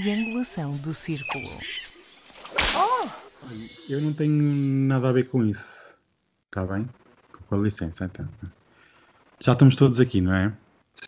[0.00, 1.48] triangulação do círculo.
[3.88, 4.42] Eu não tenho
[4.86, 5.96] nada a ver com isso.
[6.46, 6.86] Está bem?
[7.48, 8.28] Com licença, então.
[9.40, 10.52] Já estamos todos aqui, não é?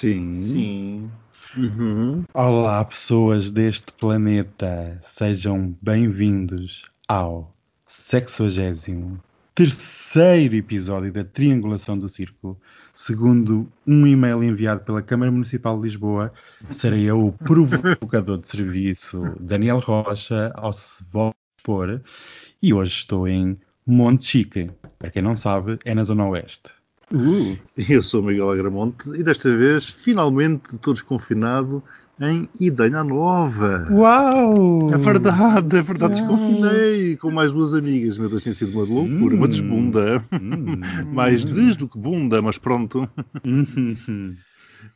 [0.00, 0.34] Sim.
[0.34, 1.10] Sim.
[1.54, 2.24] Uhum.
[2.32, 4.98] Olá, pessoas deste planeta.
[5.06, 7.54] Sejam bem-vindos ao
[7.84, 8.88] 63
[9.54, 12.58] terceiro episódio da Triangulação do Círculo.
[13.00, 16.32] Segundo um e-mail enviado pela Câmara Municipal de Lisboa,
[16.72, 21.04] serei eu o provocador de serviço Daniel Rocha ao se
[21.56, 22.02] expor
[22.60, 24.72] e hoje estou em Monte Chique.
[24.98, 26.70] Para quem não sabe, é na Zona Oeste.
[27.12, 27.56] Uh,
[27.88, 31.82] eu sou Miguel Agramonte e desta vez, finalmente, estou desconfinado
[32.20, 33.86] em Idanha Nova.
[33.90, 34.92] Uau!
[34.92, 36.28] É verdade, é verdade, Uau.
[36.36, 38.18] desconfinei com mais duas amigas.
[38.18, 39.48] Meu Deus, tem sido uma loucura, uma Hum.
[39.48, 40.22] desbunda.
[40.32, 40.80] Hum.
[41.12, 43.08] mais des do que bunda, mas pronto.
[43.44, 44.36] Uhum.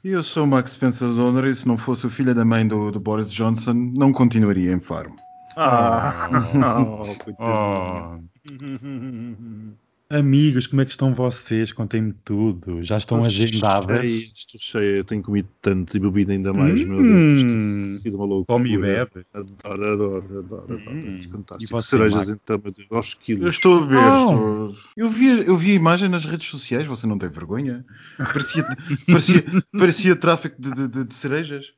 [0.04, 2.90] Eu sou o Max Spencer Donner e se não fosse o filho da mãe do,
[2.90, 5.12] do Boris Johnson, não continuaria em Faro.
[5.56, 6.28] Ah,
[6.78, 8.28] oh, coitadinho.
[8.58, 9.82] Oh.
[10.14, 11.72] Amigos, como é que estão vocês?
[11.72, 12.82] Contem-me tudo.
[12.82, 14.00] Já estão Estou agendadas?
[14.06, 17.34] cheio, Estou cheio, tenho comido tanto e bebido ainda mais, meu Hum.
[17.34, 17.42] Deus.
[17.52, 18.58] Tem sido uma loucura.
[18.58, 19.10] Come e bebe.
[19.32, 19.56] Adoro,
[19.92, 19.92] adoro,
[20.38, 20.90] adoro, adoro.
[20.90, 21.18] Hum.
[21.18, 21.64] É fantástico.
[21.64, 22.28] E você, Cerejas Max?
[22.42, 23.42] então, meu Deus, aos quilos.
[23.44, 23.96] Eu estou a ver.
[23.96, 24.66] Oh.
[24.66, 27.82] estou- Eu, vi, eu vi a imagem nas redes sociais, você não tem vergonha?
[28.18, 28.64] Parecia,
[29.06, 29.44] parecia,
[29.78, 31.72] parecia tráfico de, de- de- de cerejas.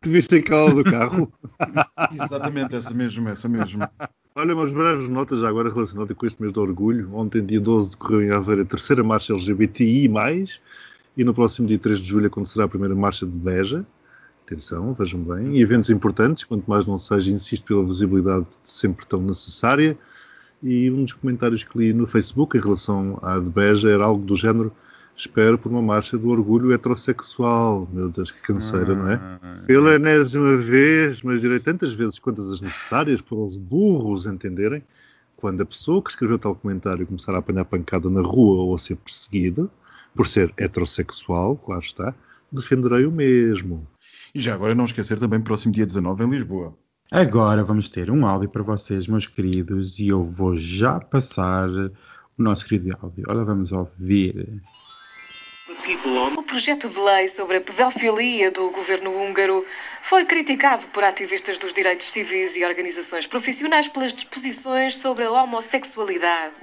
[0.00, 1.32] Tu viste aquela do carro?
[2.14, 3.82] Exatamente, essa mesmo, essa mesmo.
[4.40, 7.14] Olha, umas breves notas agora relacionadas com este mês de orgulho.
[7.14, 10.10] Ontem, dia 12, decorreu em Aveiro a terceira marcha LGBTI+,
[11.14, 13.84] e no próximo dia 3 de julho acontecerá a primeira marcha de Beja.
[14.46, 15.58] Atenção, vejam bem.
[15.58, 19.98] E eventos importantes, quanto mais não seja, insisto pela visibilidade sempre tão necessária.
[20.62, 24.24] E um dos comentários que li no Facebook em relação à de Beja era algo
[24.24, 24.72] do género
[25.20, 27.86] espero por uma marcha do orgulho heterossexual.
[27.92, 29.20] Meu Deus, que canseira, não é?
[29.66, 34.82] Pela enésima vez, mas direi tantas vezes quantas as necessárias para os burros entenderem,
[35.36, 38.78] quando a pessoa que escreveu tal comentário começar a apanhar pancada na rua ou a
[38.78, 39.68] ser perseguida,
[40.14, 42.14] por ser heterossexual, claro está,
[42.50, 43.86] defenderei o mesmo.
[44.34, 46.74] E já agora não esquecer também, próximo dia 19 em Lisboa.
[47.10, 51.92] Agora vamos ter um áudio para vocês, meus queridos, e eu vou já passar o
[52.38, 53.24] nosso querido áudio.
[53.28, 54.62] Olha, vamos ouvir.
[56.36, 59.66] O projeto de lei sobre a pedofilia do governo húngaro
[60.02, 66.54] foi criticado por ativistas dos direitos civis e organizações profissionais pelas disposições sobre a homossexualidade.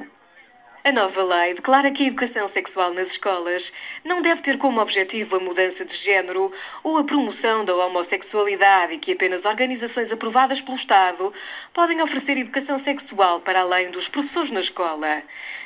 [0.88, 3.74] A nova lei declara que a educação sexual nas escolas
[4.06, 6.50] não deve ter como objetivo a mudança de género
[6.82, 11.34] ou a promoção da homossexualidade e que apenas organizações aprovadas pelo Estado
[11.74, 15.24] podem oferecer educação sexual para além dos professores na escola.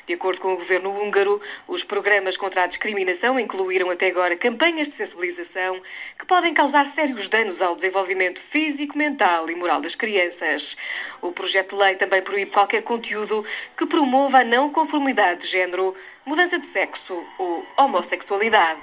[0.08, 4.90] De acordo com o governo húngaro, os programas contra a discriminação incluíram até agora campanhas
[4.90, 5.80] de sensibilização
[6.18, 10.76] que podem causar sérios danos ao desenvolvimento físico, mental e moral das crianças.
[11.22, 13.46] O projeto de lei também proíbe qualquer conteúdo
[13.78, 15.96] que promova a não conformidade de género,
[16.26, 18.82] mudança de sexo ou homossexualidade.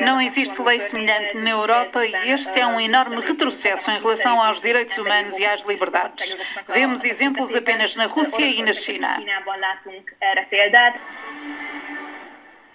[0.00, 4.60] Não existe lei semelhante na Europa e este é um enorme retrocesso em relação aos
[4.60, 6.34] direitos humanos e às liberdades.
[6.68, 9.18] Vemos exemplos apenas na Rússia e na China.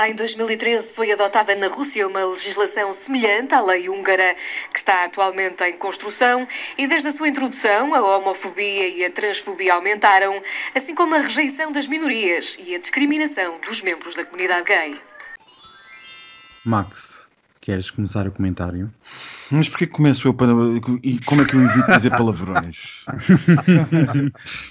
[0.03, 4.35] Em 2013 foi adotada na Rússia uma legislação semelhante à lei húngara,
[4.73, 9.75] que está atualmente em construção, e desde a sua introdução a homofobia e a transfobia
[9.75, 10.41] aumentaram,
[10.73, 14.99] assim como a rejeição das minorias e a discriminação dos membros da comunidade gay.
[16.65, 17.21] Max,
[17.59, 18.91] queres começar o comentário?
[19.51, 20.51] Mas porquê que começo eu para...
[21.03, 23.05] E como é que eu evito dizer palavrões?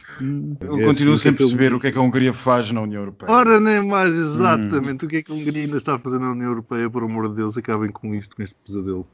[0.61, 3.31] Eu É continuo sem perceber o que é que a Hungria faz na União Europeia.
[3.31, 6.31] Ora, nem mais exatamente o que é que a Hungria ainda está a fazer na
[6.33, 9.07] União Europeia, por amor de Deus, acabem com isto, com este pesadelo.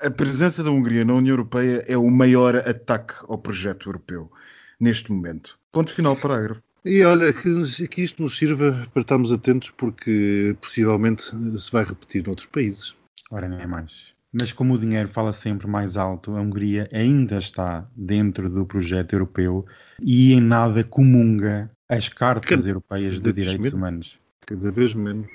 [0.00, 4.30] A presença da Hungria na União Europeia é o maior ataque ao projeto europeu
[4.78, 5.58] neste momento.
[5.72, 6.62] Ponto final, parágrafo.
[6.84, 11.24] E olha, que, que isto nos sirva para estarmos atentos, porque possivelmente
[11.58, 12.94] se vai repetir noutros países.
[13.30, 14.13] Ora, nem é mais.
[14.38, 19.12] Mas como o dinheiro fala sempre mais alto, a Hungria ainda está dentro do projeto
[19.12, 19.64] europeu
[20.02, 23.72] e em nada comunga as cartas europeias de direitos menos.
[23.72, 24.18] humanos.
[24.44, 25.28] Cada vez menos.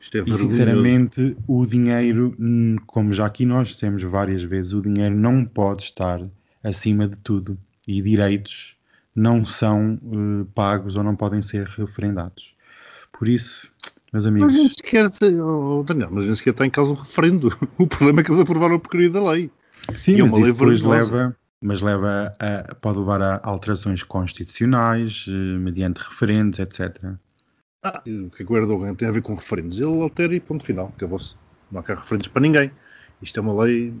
[0.00, 0.50] Isto é E vergonhoso.
[0.50, 5.84] sinceramente, o dinheiro, hum, como já aqui nós dissemos várias vezes, o dinheiro não pode
[5.84, 6.20] estar
[6.62, 7.56] acima de tudo.
[7.88, 8.76] E direitos
[9.14, 12.54] não são eh, pagos ou não podem ser referendados.
[13.12, 13.72] Por isso,
[14.12, 15.10] meus Mas amigos, nem sequer,
[15.42, 17.48] oh, Daniel, mas nem sequer está em causa um referendo.
[17.78, 19.50] O problema é que eles aprovaram a porcaria da lei.
[19.94, 23.40] sim, e é mas uma lei isso depois leva, mas leva a, pode levar a
[23.42, 27.14] alterações constitucionais, eh, mediante referendos, etc.
[27.84, 29.80] Ah, o que é que o Erdogan tem a ver com referendos?
[29.80, 31.34] Ele altera e ponto final, acabou-se.
[31.70, 32.70] Não há cá referendos para ninguém.
[33.20, 33.94] Isto é uma lei.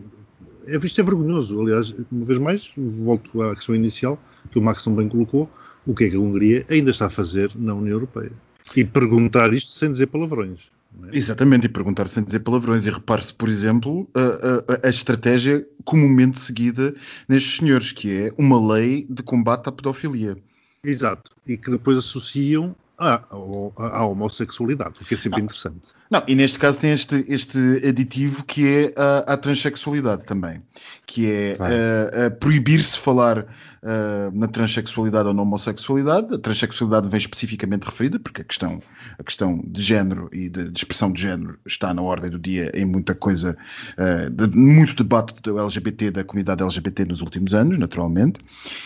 [0.66, 1.60] É, isto é vergonhoso.
[1.60, 4.18] Aliás, uma vez mais, volto à questão inicial,
[4.50, 5.50] que o Max também colocou:
[5.86, 8.32] o que é que a Hungria ainda está a fazer na União Europeia?
[8.76, 10.60] E perguntar isto sem dizer palavrões.
[11.04, 11.16] É?
[11.16, 12.86] Exatamente, e perguntar sem dizer palavrões.
[12.86, 16.94] E repare-se, por exemplo, a, a, a, estratégia comumente seguida
[17.28, 20.36] nestes senhores, que é uma lei de combate à pedofilia.
[20.84, 25.44] Exato, e que depois associam à, à, homossexualidade, o que é sempre não.
[25.46, 25.90] interessante.
[26.10, 27.58] Não, e neste caso tem este, este
[27.88, 30.62] aditivo que é a, a transexualidade também,
[31.06, 36.34] que é uh, uh, proibir-se falar uh, na transexualidade ou na homossexualidade.
[36.34, 38.82] A transexualidade vem especificamente referida, porque a questão,
[39.18, 42.70] a questão de género e de, de expressão de género está na ordem do dia
[42.74, 43.56] em muita coisa,
[43.96, 48.38] uh, de, muito debate do LGBT, da comunidade LGBT nos últimos anos, naturalmente,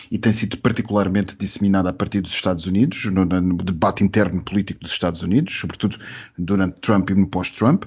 [0.09, 4.81] e tem sido particularmente disseminada a partir dos Estados Unidos, no, no debate interno político
[4.81, 5.97] dos Estados Unidos, sobretudo
[6.37, 7.85] durante Trump e no pós-Trump,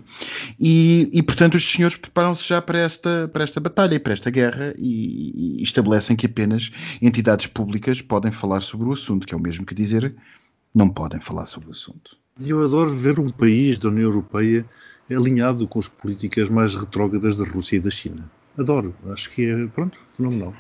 [0.59, 4.31] e, e, portanto os senhores preparam-se já para esta, para esta batalha e para esta
[4.31, 6.71] guerra e, e estabelecem que apenas
[7.01, 10.15] entidades públicas podem falar sobre o assunto, que é o mesmo que dizer
[10.75, 12.17] não podem falar sobre o assunto.
[12.39, 14.65] E eu adoro ver um país da União Europeia
[15.11, 18.31] alinhado com as políticas mais retrógradas da Rússia e da China.
[18.57, 18.95] Adoro.
[19.11, 20.55] Acho que é, pronto, fenomenal.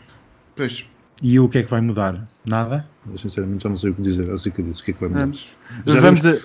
[0.56, 0.84] Pois.
[1.22, 2.26] E o que é que vai mudar?
[2.44, 2.86] Nada?
[3.10, 4.80] Eu, sinceramente já não sei o que dizer acerca disso.
[4.80, 5.20] O que é que vai mudar?
[5.24, 5.46] Vamos,
[5.84, 6.36] vamos, a,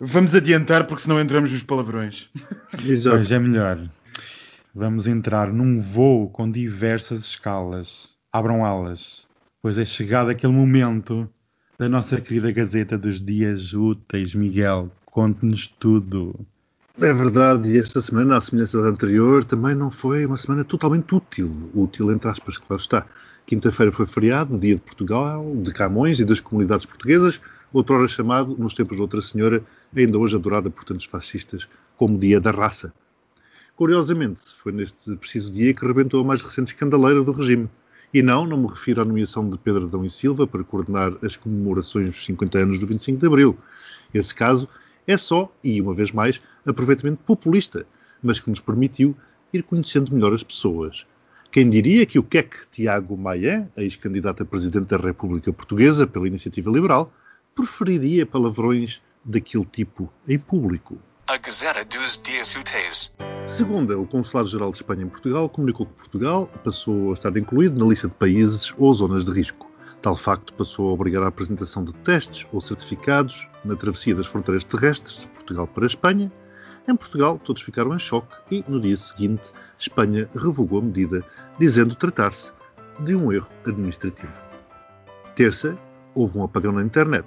[0.00, 2.28] vamos adiantar porque senão entramos nos palavrões.
[2.84, 3.16] Exato.
[3.16, 3.88] Pois é melhor.
[4.74, 9.26] Vamos entrar num voo com diversas escalas abram alas,
[9.60, 11.28] pois é chegado aquele momento
[11.78, 14.34] da nossa querida Gazeta dos Dias Úteis.
[14.34, 16.34] Miguel, conte-nos tudo.
[17.00, 21.14] É verdade, e esta semana, à semelhança da anterior, também não foi uma semana totalmente
[21.14, 21.70] útil.
[21.74, 23.06] Útil, entre aspas, claro está.
[23.46, 27.40] Quinta-feira foi feriado, dia de Portugal, de Camões e das comunidades portuguesas,
[27.72, 29.64] outrora chamado, nos tempos de outra senhora,
[29.96, 31.66] ainda hoje adorada por tantos fascistas,
[31.96, 32.92] como Dia da Raça.
[33.74, 37.70] Curiosamente, foi neste preciso dia que rebentou a mais recente escandaleira do regime,
[38.12, 41.36] e não, não me refiro à nomeação de Pedro Adão e Silva para coordenar as
[41.36, 43.58] comemorações dos 50 anos do 25 de Abril.
[44.12, 44.68] Esse caso
[45.06, 47.86] é só, e uma vez mais, aproveitamento populista,
[48.22, 49.16] mas que nos permitiu
[49.52, 51.06] ir conhecendo melhor as pessoas.
[51.50, 56.70] Quem diria que o queque Tiago Maia, ex-candidato a presidente da República Portuguesa pela Iniciativa
[56.70, 57.12] Liberal,
[57.54, 60.98] preferiria palavrões daquele tipo em público?
[61.26, 63.12] A Gazeta dos Dias Úteis.
[63.46, 67.90] Segunda, o Consulado-Geral de Espanha em Portugal comunicou que Portugal passou a estar incluído na
[67.90, 69.71] lista de países ou zonas de risco.
[70.02, 74.64] Tal facto passou a obrigar a apresentação de testes ou certificados na travessia das fronteiras
[74.64, 76.30] terrestres de Portugal para a Espanha.
[76.88, 81.24] Em Portugal, todos ficaram em choque e, no dia seguinte, Espanha revogou a medida,
[81.56, 82.52] dizendo tratar-se
[82.98, 84.44] de um erro administrativo.
[85.36, 85.78] Terça,
[86.16, 87.26] houve um apagão na internet.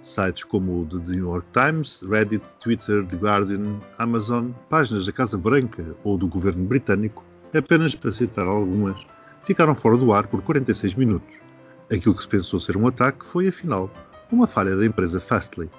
[0.00, 5.36] Sites como o The New York Times, Reddit, Twitter, The Guardian, Amazon, páginas da Casa
[5.36, 9.04] Branca ou do governo britânico, apenas para citar algumas,
[9.42, 11.51] ficaram fora do ar por 46 minutos.
[11.92, 13.90] Aquilo que se pensou ser um ataque foi, afinal,
[14.30, 15.70] uma falha da empresa Fastly.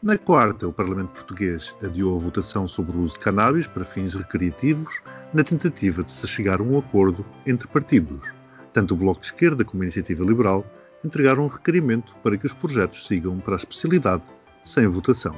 [0.00, 4.14] Na quarta, o Parlamento Português adiou a votação sobre o uso de cannabis para fins
[4.14, 5.00] recreativos,
[5.34, 8.20] na tentativa de se chegar a um acordo entre partidos.
[8.72, 10.64] Tanto o Bloco de Esquerda como a Iniciativa Liberal
[11.04, 14.22] entregaram um requerimento para que os projetos sigam para a especialidade,
[14.62, 15.34] sem votação.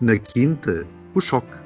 [0.00, 1.62] Na quinta, o choque.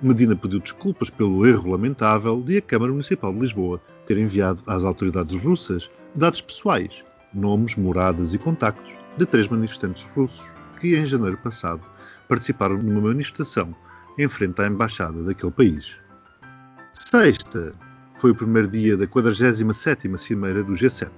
[0.00, 4.82] Medina pediu desculpas pelo erro lamentável de a Câmara Municipal de Lisboa ter enviado às
[4.82, 10.50] autoridades russas dados pessoais, nomes, moradas e contactos de três manifestantes russos
[10.80, 11.80] que, em janeiro passado,
[12.28, 13.72] participaram numa manifestação
[14.18, 15.96] em frente à embaixada daquele país.
[16.92, 17.72] Sexta,
[18.16, 21.08] foi o primeiro dia da 47ª Cimeira do G7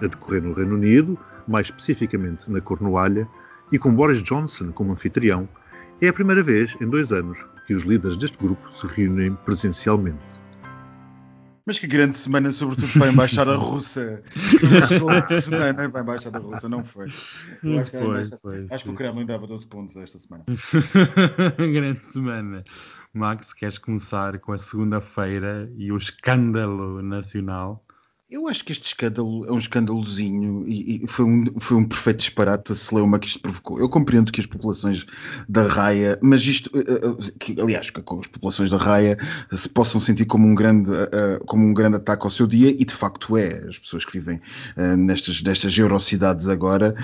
[0.00, 3.26] a decorrer no Reino Unido, mais especificamente na Cornualha,
[3.72, 5.48] e com Boris Johnson como anfitrião,
[6.00, 10.45] é a primeira vez em dois anos que os líderes deste grupo se reúnem presencialmente.
[11.66, 14.22] Mas que grande semana, sobretudo para a Embaixada Russa.
[14.62, 17.12] Uma excelente semana para a Embaixada Russa, não foi?
[17.62, 20.44] Eu acho que, foi, foi, acho que o Kremlin dava 12 pontos esta semana.
[21.58, 22.64] grande semana.
[23.12, 27.85] Max, queres começar com a segunda-feira e o escândalo nacional?
[28.28, 32.18] Eu acho que este escândalo é um escândalozinho e, e foi, um, foi um perfeito
[32.18, 33.78] disparate a celeuma que isto provocou.
[33.78, 35.06] Eu compreendo que as populações
[35.48, 39.16] da raia, mas isto, uh, que, aliás, que as populações da raia
[39.52, 42.84] se possam sentir como um grande, uh, como um grande ataque ao seu dia, e
[42.84, 43.64] de facto é.
[43.68, 44.40] As pessoas que vivem
[44.98, 46.94] nestas, nestas eurocidades agora,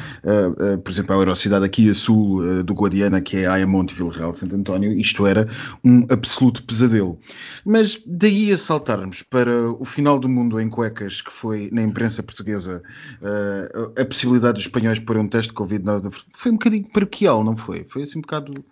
[0.83, 4.39] por exemplo, a eurocidade aqui a sul do Guadiana, que é Ayamonte, Vila Real de
[4.39, 5.49] Santo António, isto era
[5.85, 7.19] um absoluto pesadelo.
[7.65, 12.23] Mas daí a saltarmos para o final do mundo em cuecas que foi na imprensa
[12.23, 12.83] portuguesa
[13.21, 15.85] uh, a possibilidade dos espanhóis pôr um teste de Covid
[16.33, 17.85] foi um bocadinho paroquial, não foi?
[17.89, 18.65] Foi assim um bocado.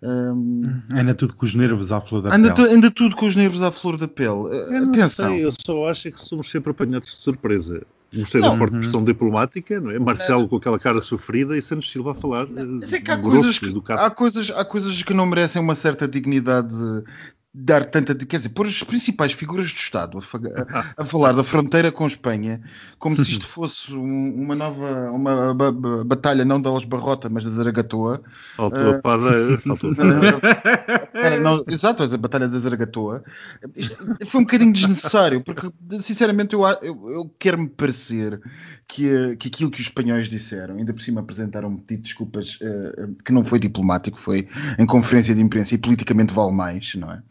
[0.00, 2.68] Um, anda tudo com os nervos à flor da anda, pele.
[2.68, 4.28] tu, anda tudo com os nervos à flor da pele.
[4.30, 5.30] Eu não Atenção.
[5.30, 7.82] sei, eu só acho que somos sempre apanhados de surpresa.
[8.14, 8.52] Gostei Não.
[8.52, 9.98] da forte pressão diplomática, não é?
[9.98, 13.16] Marcelo com aquela cara sofrida e Santos Silva a falar eh, Mas é que há
[13.16, 16.74] grosso coisas que, há, coisas, há coisas que não merecem uma certa dignidade
[17.54, 18.14] dar tanta.
[18.14, 22.06] Quer dizer, pôr as principais figuras do Estado a, a- a falar da fronteira com
[22.06, 22.60] Espanha
[22.98, 27.28] como se isto fosse um- uma nova uma ba- ba- batalha, não da Los Barrota,
[27.28, 28.22] mas da Zaragatoa.
[28.56, 33.24] Faltou a padeira, faltou a não, exato, a Batalha da Zaragatoa.
[33.74, 38.40] Isto foi um bocadinho desnecessário, porque sinceramente eu, a- eu, eu quero-me parecer
[38.86, 42.58] que, que aquilo que os espanhóis disseram, ainda por cima apresentaram um pedido de desculpas
[42.60, 47.10] eh, que não foi diplomático, foi em conferência de imprensa e politicamente vale mais, não
[47.12, 47.22] é?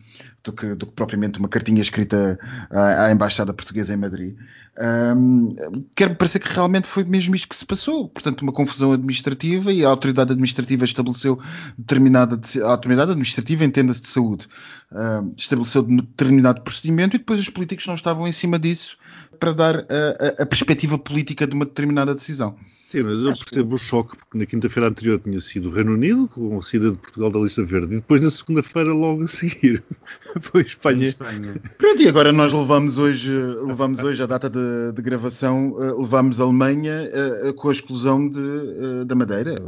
[0.44, 2.40] Do que, do que propriamente uma cartinha escrita
[2.72, 4.36] à, à Embaixada Portuguesa em Madrid.
[4.80, 5.56] Ahm,
[5.94, 8.08] quero-me parecer que realmente foi mesmo isto que se passou.
[8.08, 11.38] Portanto, uma confusão administrativa e a autoridade administrativa estabeleceu
[11.78, 12.40] determinada.
[12.64, 14.48] A autoridade administrativa, entenda-se de saúde,
[14.92, 18.98] ahm, estabeleceu determinado procedimento e depois os políticos não estavam em cima disso
[19.40, 22.56] para dar a, a- a perspectiva política de uma determinada decisão.
[22.90, 26.30] Sim, mas eu percebo o choque, porque na quinta-feira anterior tinha sido o Reino Unido,
[26.30, 29.84] com a saída de Portugal da lista verde, e depois na segunda-feira, logo a seguir,
[30.40, 31.10] foi Espanha.
[31.10, 31.62] Espanha.
[31.78, 36.40] Pronto, e agora nós levamos hoje, levamos hoje a data de, de gravação, eh, levamos
[36.40, 39.62] a Alemanha eh, com a exclusão de, eh, da Madeira.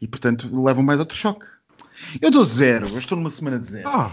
[0.00, 1.46] E portanto levam mais outro choque.
[2.20, 3.88] Eu dou zero, eu estou numa semana de zero.
[3.88, 4.10] Ah,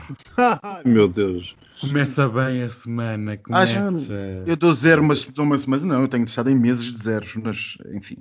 [0.64, 1.56] Ai, meu Deus.
[1.80, 3.40] começa bem a semana.
[3.52, 4.44] Acho- Começa.
[4.46, 5.86] Eu dou zero, mas dou uma semana.
[5.86, 8.18] Não, eu tenho estado em meses de zeros, mas enfim.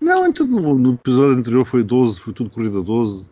[0.00, 3.28] Não, então no, episódio anterior foi 12, foi tudo corrida 12.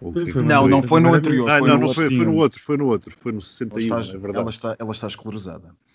[0.00, 1.80] Ou o que é que Foi Não, não foi no anterior, Ah, foi não, no
[1.80, 4.20] não outro foi, foi no outro, foi no outro, foi no Ela 61, está, é
[4.20, 4.36] verdade.
[4.38, 5.74] ela está, ela está esclerosada.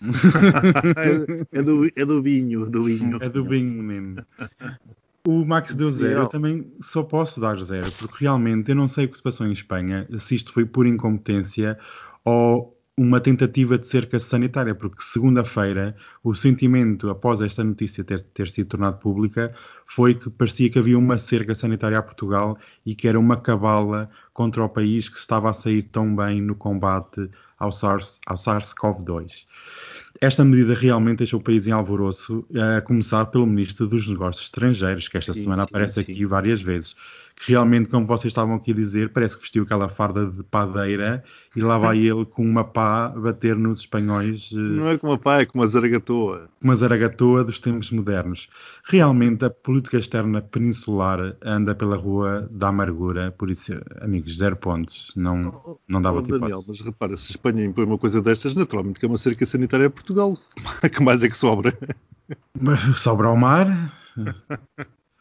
[1.52, 3.18] é, é do, é do vinho, do vinho.
[3.20, 4.16] É do bingo mesmo.
[5.26, 9.04] O Max deu zero, eu também só posso dar zero, porque realmente eu não sei
[9.04, 11.78] o que se passou em Espanha, se isto foi por incompetência
[12.24, 18.48] ou uma tentativa de cerca sanitária, porque segunda-feira o sentimento após esta notícia ter, ter
[18.48, 19.54] sido tornada pública
[19.86, 24.10] foi que parecia que havia uma cerca sanitária a Portugal e que era uma cabala
[24.34, 29.46] contra o país que estava a sair tão bem no combate ao SARS, ao SARS-CoV-2.
[30.20, 35.08] Esta medida realmente deixou o país em alvoroço, a começar pelo Ministro dos Negócios Estrangeiros,
[35.08, 36.12] que esta Sim, semana sim, aparece sim.
[36.12, 36.96] aqui várias vezes.
[37.36, 41.24] Que realmente, como vocês estavam aqui a dizer, parece que vestiu aquela farda de padeira
[41.56, 45.18] e lá vai ele com uma pá bater nos espanhóis, eh, Não é como a
[45.18, 46.50] pá, é como a zaragatoa.
[46.60, 48.48] uma zaragatoa dos tempos modernos.
[48.84, 55.10] Realmente, a política externa peninsular anda pela rua da amargura, por isso, amigos, zero pontos.
[55.16, 59.00] Não, não dava Oh, tipo Daniel, mas repara, se Espanha impõe uma coisa destas, naturalmente
[59.00, 60.38] que é uma cerca sanitária Portugal.
[60.92, 61.76] que mais é que sobra?
[62.58, 63.94] Mas sobra ao mar.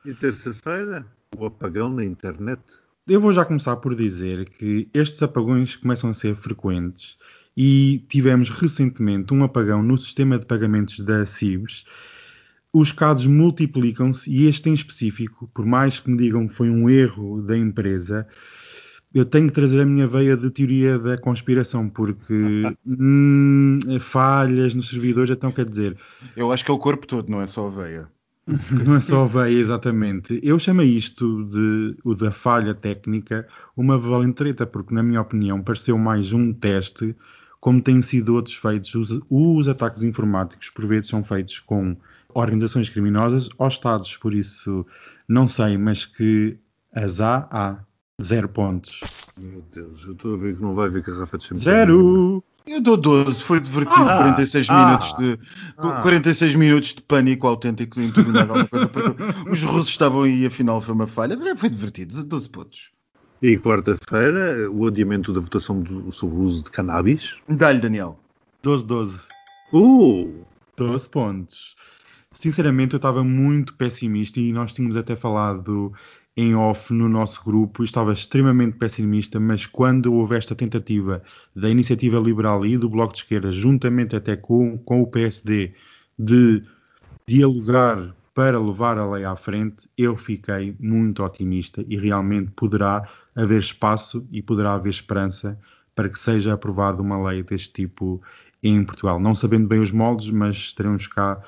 [0.05, 1.05] E terça-feira,
[1.37, 2.61] o apagão na internet.
[3.07, 7.17] Eu vou já começar por dizer que estes apagões começam a ser frequentes
[7.57, 11.85] e tivemos recentemente um apagão no sistema de pagamentos da CIBS.
[12.71, 16.89] Os casos multiplicam-se e este em específico, por mais que me digam que foi um
[16.89, 18.27] erro da empresa,
[19.13, 24.89] eu tenho que trazer a minha veia de teoria da conspiração, porque hum, falhas nos
[24.89, 25.97] servidores, então quer dizer,
[26.35, 28.07] Eu acho que é o corpo todo, não é só a veia.
[28.85, 30.39] não é só a veia, exatamente.
[30.43, 35.97] Eu chamei isto de o da falha técnica uma valentreta, porque, na minha opinião, pareceu
[35.97, 37.15] mais um teste,
[37.59, 38.93] como têm sido outros feitos.
[38.95, 41.95] Os, os ataques informáticos, por vezes, são feitos com
[42.33, 44.85] organizações criminosas ou Estados, por isso,
[45.27, 46.57] não sei, mas que
[46.93, 47.88] as há, há.
[48.21, 49.01] Zero pontos.
[49.37, 51.63] Meu Deus, eu estou a ver que não vai haver garrafa de champanhe.
[51.63, 52.43] Zero!
[52.67, 54.03] Eu dou 12, foi divertido.
[54.03, 55.39] Ah, 46 ah, minutos de
[55.77, 56.01] ah.
[56.01, 59.15] 46 minutos de pânico autêntico e mais alguma coisa,
[59.49, 61.33] os russos estavam aí e afinal foi uma falha.
[61.33, 62.91] É, Foi divertido, 12 pontos.
[63.41, 67.37] E quarta-feira, o adiamento da votação do- sobre o uso de cannabis.
[67.47, 68.19] Dá-lhe, Daniel.
[68.61, 69.19] 12, 12.
[69.73, 70.45] Uh!
[70.75, 71.75] 12 pontos.
[72.33, 75.91] Sinceramente, eu estava muito pessimista e nós tínhamos até falado
[76.39, 77.83] em off no nosso grupo.
[77.83, 81.21] Estava extremamente pessimista, mas quando houve esta tentativa
[81.53, 85.73] da Iniciativa Liberal e do Bloco de Esquerda, juntamente até com, com o PSD,
[86.17, 86.63] de
[87.27, 93.05] dialogar para levar a lei à frente, eu fiquei muito otimista e realmente poderá
[93.35, 95.59] haver espaço e poderá haver esperança
[95.93, 98.21] para que seja aprovada uma lei deste tipo
[98.63, 99.19] em Portugal.
[99.19, 101.43] Não sabendo bem os moldes, mas estaremos cá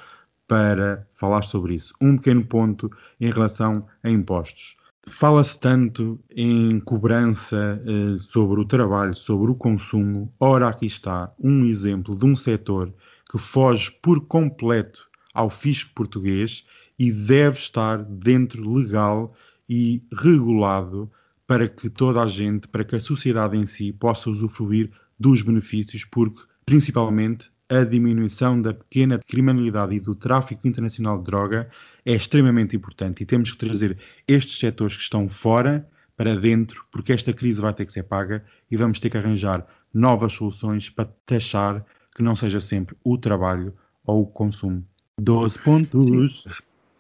[0.49, 1.93] para falar sobre isso.
[2.01, 4.80] Um pequeno ponto em relação a impostos.
[5.07, 10.31] Fala-se tanto em cobrança eh, sobre o trabalho, sobre o consumo.
[10.39, 12.93] Ora, aqui está um exemplo de um setor
[13.29, 16.65] que foge por completo ao fisco português
[16.99, 19.33] e deve estar dentro legal
[19.67, 21.11] e regulado
[21.47, 26.05] para que toda a gente, para que a sociedade em si possa usufruir dos benefícios,
[26.05, 31.69] porque principalmente a diminuição da pequena criminalidade e do tráfico internacional de droga
[32.05, 33.97] é extremamente importante e temos que trazer
[34.27, 35.87] estes setores que estão fora
[36.17, 39.65] para dentro, porque esta crise vai ter que ser paga e vamos ter que arranjar
[39.93, 43.73] novas soluções para taxar que não seja sempre o trabalho
[44.05, 44.85] ou o consumo.
[45.17, 46.43] 12 pontos.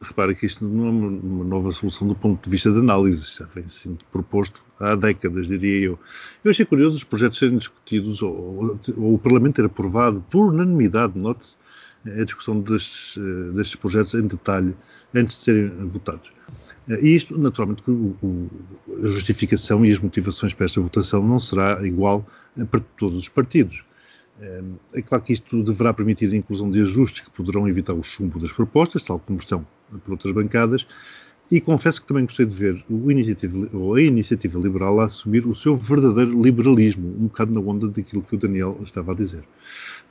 [0.01, 3.45] Repara que isto não é uma nova solução do ponto de vista de análise, já
[3.45, 5.99] vem sendo proposto há décadas, diria eu.
[6.43, 11.17] Eu achei curioso os projetos serem discutidos, ou, ou, o Parlamento ter aprovado, por unanimidade,
[11.17, 11.55] note-se,
[12.03, 14.75] a discussão destes, eh, destes projetos em detalhe
[15.13, 16.31] antes de serem votados.
[16.89, 17.83] Eh, e isto, naturalmente,
[19.03, 22.25] a justificação e as motivações para esta votação não será igual
[22.71, 23.85] para todos os partidos.
[24.93, 28.39] É claro que isto deverá permitir a inclusão de ajustes que poderão evitar o chumbo
[28.39, 29.65] das propostas, tal como estão
[30.03, 30.87] por outras bancadas,
[31.51, 35.45] e confesso que também gostei de ver o iniciativa, ou a iniciativa liberal a assumir
[35.45, 39.43] o seu verdadeiro liberalismo, um bocado na onda daquilo que o Daniel estava a dizer.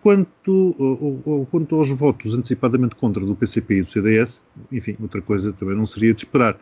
[0.03, 5.23] Quanto, ou, ou, quanto aos votos antecipadamente contra do PCP e do CDS, enfim, outra
[5.23, 6.61] coisa também não seria de esperar.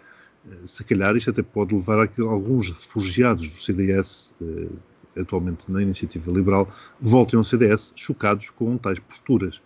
[0.49, 4.69] Eh, se calhar isto até pode levar a que alguns refugiados do CDS, eh,
[5.19, 6.69] atualmente na iniciativa liberal,
[7.01, 9.61] voltem ao CDS chocados com tais posturas.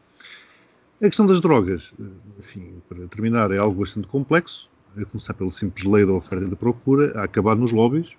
[1.01, 2.05] A questão das drogas, eh,
[2.39, 6.49] enfim, para terminar, é algo bastante complexo a começar pela simples lei da oferta e
[6.49, 8.11] da procura, a acabar nos lobbies.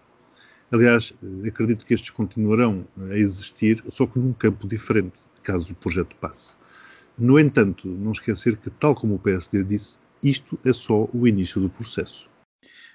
[0.72, 1.13] Aliás,
[1.48, 6.56] acredito que estes continuarão a existir, só que num campo diferente, caso o projeto passe.
[7.18, 11.62] No entanto, não esquecer que, tal como o PSD disse, isto é só o início
[11.62, 12.28] do processo.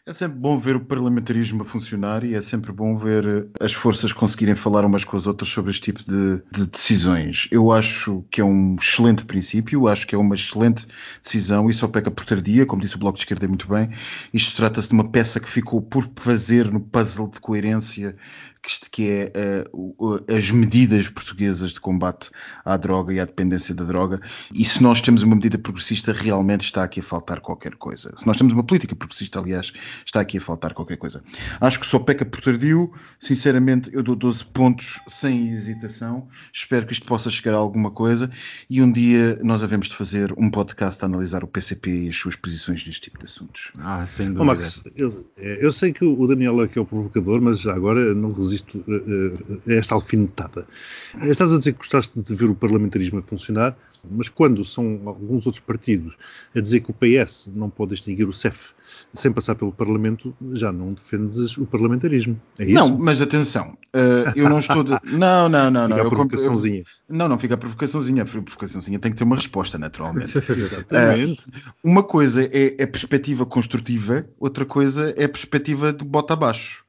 [0.08, 4.10] É sempre bom ver o parlamentarismo a funcionar e é sempre bom ver as forças
[4.10, 7.46] conseguirem falar umas com as outras sobre este tipo de, de, decisões.
[7.50, 10.88] Eu acho que é um excelente princípio, acho que é uma excelente
[11.22, 13.90] decisão e só peca por tardia, como disse o Bloco de Esquerda muito bem.
[14.32, 18.16] Isto trata-se de uma peça que ficou por fazer no puzzle de coerência
[18.90, 19.32] que é
[19.66, 22.30] uh, as medidas portuguesas de combate
[22.64, 24.20] à droga e à dependência da droga.
[24.52, 28.12] E se nós temos uma medida progressista, realmente está aqui a faltar qualquer coisa.
[28.16, 29.72] Se nós temos uma política progressista, aliás,
[30.04, 31.22] está aqui a faltar qualquer coisa.
[31.60, 32.92] Acho que só peca por tardio.
[33.18, 36.28] Sinceramente, eu dou 12 pontos sem hesitação.
[36.52, 38.30] Espero que isto possa chegar a alguma coisa.
[38.68, 42.16] E um dia nós havemos de fazer um podcast a analisar o PCP e as
[42.16, 43.72] suas posições neste tipo de assuntos.
[43.78, 44.42] Ah, sem dúvida.
[44.42, 48.14] Oh, Max, eu, eu, sei que o Daniel é que é o provocador, mas agora
[48.14, 48.57] não resisto
[49.68, 50.66] a esta alfinetada.
[51.22, 53.76] Estás a dizer que gostaste de ver o parlamentarismo a funcionar,
[54.10, 56.16] mas quando são alguns outros partidos
[56.54, 58.72] a dizer que o PS não pode extinguir o CEF
[59.12, 62.40] sem passar pelo Parlamento, já não defendes o parlamentarismo.
[62.58, 62.74] É isso?
[62.74, 64.84] Não, mas atenção, uh, eu não estou.
[64.84, 64.98] De...
[65.18, 65.88] Não, não, não.
[65.88, 66.84] Fica não, a provocaçãozinha.
[67.08, 68.22] Não, não fica a provocaçãozinha.
[68.22, 70.36] A provocaçãozinha tem que ter uma resposta, naturalmente.
[70.50, 71.44] Exatamente.
[71.82, 76.84] Uma coisa é a perspectiva construtiva, outra coisa é a perspectiva do bota abaixo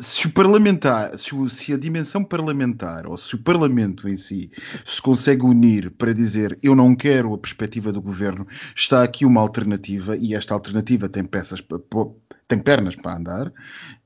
[0.00, 4.50] se o parlamentar, se, o, se, a dimensão parlamentar ou se o parlamento em si
[4.84, 9.40] se consegue unir para dizer eu não quero a perspectiva do governo, está aqui uma
[9.40, 11.62] alternativa e esta alternativa tem peças
[12.48, 13.52] tem pernas para andar,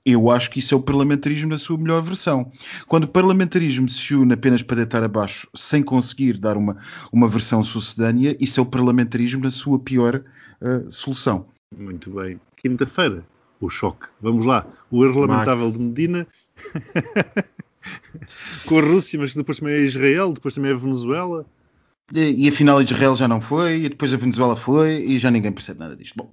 [0.04, 2.52] eu acho que isso é o parlamentarismo na sua melhor versão.
[2.86, 6.76] Quando o parlamentarismo se une apenas para deitar abaixo sem conseguir dar uma,
[7.10, 10.22] uma versão sucedânea, isso é o parlamentarismo na sua pior
[10.60, 11.46] uh, solução.
[11.74, 12.38] Muito bem.
[12.54, 13.24] Quinta-feira,
[13.60, 14.06] o choque.
[14.20, 14.66] Vamos lá.
[14.90, 16.26] O erro lamentável de Medina
[18.66, 21.46] com a Rússia, mas depois também é Israel, depois também é Venezuela.
[22.12, 25.50] E, e afinal Israel já não foi, e depois a Venezuela foi, e já ninguém
[25.50, 26.14] percebe nada disto.
[26.16, 26.30] Bom,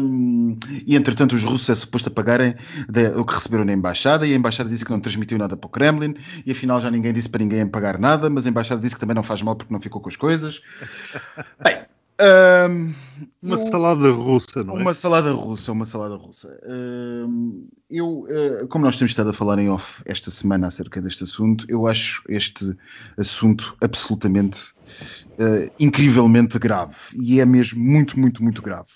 [0.00, 2.56] hum, e entretanto os russos é suposto a pagarem
[2.88, 5.68] de, o que receberam na embaixada, e a embaixada disse que não transmitiu nada para
[5.68, 8.96] o Kremlin, e afinal já ninguém disse para ninguém pagar nada, mas a embaixada disse
[8.96, 10.60] que também não faz mal porque não ficou com as coisas.
[11.62, 11.84] Bem,
[12.20, 12.94] um,
[13.42, 14.80] uma eu, salada russa, não é?
[14.82, 16.60] Uma salada russa, uma salada russa.
[16.66, 21.24] Um, eu, uh, como nós temos estado a falar em off esta semana acerca deste
[21.24, 22.76] assunto, eu acho este
[23.16, 24.72] assunto absolutamente,
[25.38, 26.96] uh, incrivelmente grave.
[27.20, 28.88] E é mesmo muito, muito, muito grave.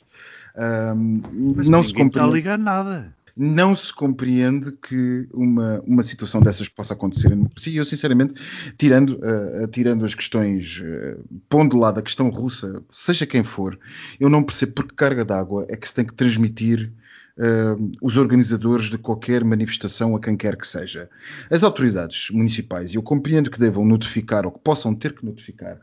[0.57, 1.22] Um,
[1.66, 2.09] não se compreende.
[2.09, 7.37] está a ligar nada não se compreende que uma, uma situação dessas possa acontecer em
[7.37, 7.72] democracia.
[7.72, 8.35] E eu, sinceramente,
[8.77, 13.79] tirando, uh, tirando as questões, uh, pondo de lado a questão russa, seja quem for,
[14.18, 16.92] eu não percebo por que carga d'água é que se tem que transmitir
[17.40, 21.09] Uh, os organizadores de qualquer manifestação a quem quer que seja.
[21.48, 25.79] As autoridades municipais, eu compreendo que devam notificar ou que possam ter que notificar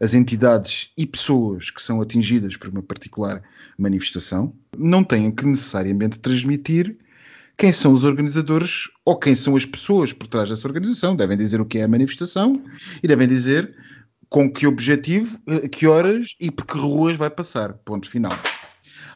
[0.00, 3.42] as entidades e pessoas que são atingidas por uma particular
[3.78, 6.96] manifestação não têm que necessariamente transmitir
[7.56, 11.16] quem são os organizadores ou quem são as pessoas por trás dessa organização.
[11.16, 12.62] Devem dizer o que é a manifestação
[13.02, 13.74] e devem dizer
[14.28, 15.38] com que objetivo,
[15.70, 17.72] que horas e por que ruas vai passar.
[17.72, 18.32] Ponto final.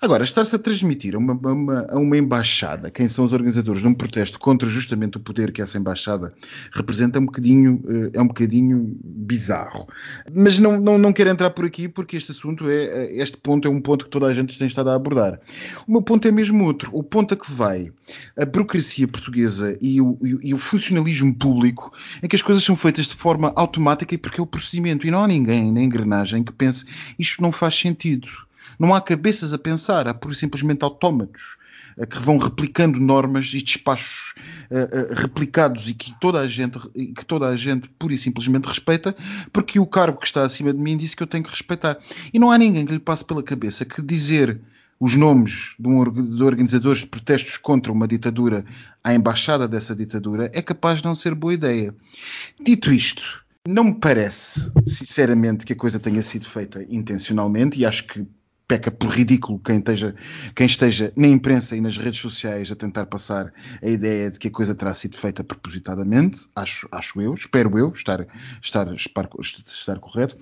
[0.02, 3.82] Agora, estar-se a transmitir a uma, a, uma, a uma, embaixada quem são os organizadores
[3.82, 6.32] de um protesto contra justamente o poder que essa embaixada
[6.72, 9.86] representa é um bocadinho, eh, é um bocadinho bizarro.
[10.32, 13.68] Mas não, não, não quero entrar por aqui porque este assunto é, é, este ponto
[13.68, 15.38] é um ponto que toda a gente tem estado a abordar.
[15.86, 16.90] O meu ponto é mesmo outro.
[16.94, 17.92] O ponto a que vai
[18.38, 23.06] a burocracia portuguesa e o, e, o funcionalismo público é que as coisas são feitas
[23.06, 26.52] de forma automática e porque é o procedimento e não há ninguém na engrenagem que
[26.52, 26.86] pense
[27.18, 28.28] isto não faz sentido.
[28.80, 31.58] Não há cabeças a pensar, há pura e simplesmente autómatos
[31.98, 34.34] eh, que vão replicando normas e despachos
[34.70, 36.78] uh, uh, replicados e que toda a gente
[37.14, 39.14] que toda a gente pura e simplesmente respeita
[39.52, 41.98] porque o cargo que está acima de mim disse que eu tenho que respeitar
[42.32, 44.58] e não há ninguém que lhe passe pela cabeça que dizer
[44.98, 48.64] os nomes de, um, de organizadores de protestos contra uma ditadura
[49.04, 51.94] à embaixada dessa ditadura é capaz de não ser boa ideia.
[52.62, 58.06] Dito isto, não me parece, sinceramente, que a coisa tenha sido feita intencionalmente e acho
[58.06, 58.26] que
[58.70, 60.14] peca por ridículo quem esteja,
[60.54, 63.52] quem esteja na imprensa e nas redes sociais a tentar passar
[63.82, 67.90] a ideia de que a coisa terá sido feita propositadamente, acho, acho eu, espero eu
[67.90, 68.24] estar,
[68.62, 69.28] estar, estar,
[69.66, 70.36] estar correto.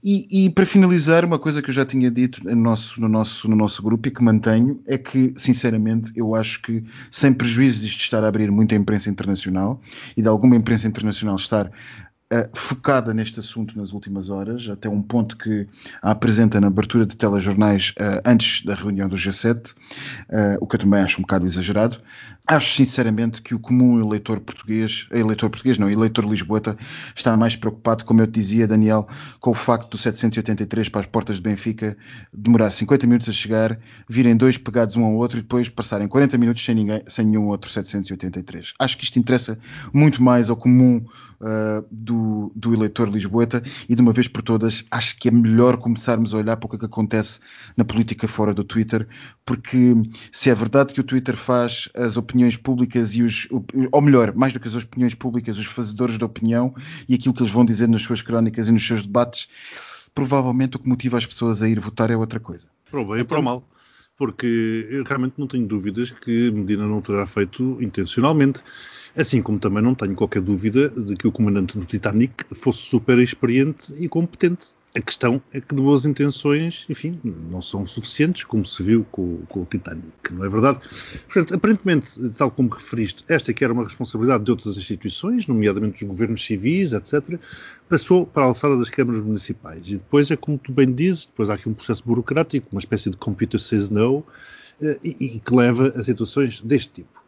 [0.00, 3.50] E, e, para finalizar, uma coisa que eu já tinha dito no nosso, no, nosso,
[3.50, 7.88] no nosso grupo e que mantenho é que, sinceramente, eu acho que, sem prejuízo de
[7.88, 9.80] estar a abrir muita imprensa internacional
[10.16, 11.72] e de alguma imprensa internacional estar
[12.32, 15.68] Uh, focada neste assunto nas últimas horas, até um ponto que
[16.02, 19.74] a apresenta na abertura de telejornais uh, antes da reunião do G7, uh,
[20.30, 22.00] eh, o que eu também acho um bocado exagerado.
[22.48, 26.76] Acho sinceramente que o comum eleitor português, eleitor português não, eleitor lisboeta,
[27.14, 29.06] está mais preocupado, como eu te dizia, Daniel,
[29.40, 31.96] com o facto do 783 para as portas de Benfica
[32.32, 36.38] demorar 50 minutos a chegar, virem dois pegados um ao outro e depois passarem 40
[36.38, 38.74] minutos sem, ninguém, sem nenhum outro 783.
[38.78, 39.58] Acho que isto interessa
[39.92, 41.04] muito mais ao comum
[41.40, 41.84] uh,
[42.16, 46.34] do, do eleitor lisboeta e de uma vez por todas acho que é melhor começarmos
[46.34, 47.40] a olhar para o que, é que acontece
[47.76, 49.06] na política fora do Twitter,
[49.44, 49.94] porque
[50.32, 53.48] se é verdade que o Twitter faz as opiniões públicas e os,
[53.92, 56.74] ou melhor, mais do que as opiniões públicas, os fazedores de opinião
[57.08, 59.48] e aquilo que eles vão dizer nas suas crónicas e nos seus debates,
[60.14, 62.66] provavelmente o que motiva as pessoas a ir votar é outra coisa.
[62.90, 63.68] Para o bem e para o mal.
[64.16, 68.62] Porque eu realmente não tenho dúvidas que Medina não terá feito intencionalmente.
[69.16, 73.18] Assim como também não tenho qualquer dúvida de que o comandante do Titanic fosse super
[73.18, 74.74] experiente e competente.
[74.94, 79.38] A questão é que de boas intenções, enfim, não são suficientes, como se viu com,
[79.46, 80.80] com, o Titanic, não é verdade?
[81.26, 86.08] Portanto, aparentemente, tal como referiste, esta que era uma responsabilidade de outras instituições, nomeadamente dos
[86.08, 87.38] governos civis, etc.,
[87.86, 89.86] passou para a alçada das câmaras municipais.
[89.86, 93.10] E depois é como tu bem dizes, depois há aqui um processo burocrático, uma espécie
[93.10, 94.24] de computer says no,
[94.80, 97.25] eh, e, e que leva a situações deste tipo.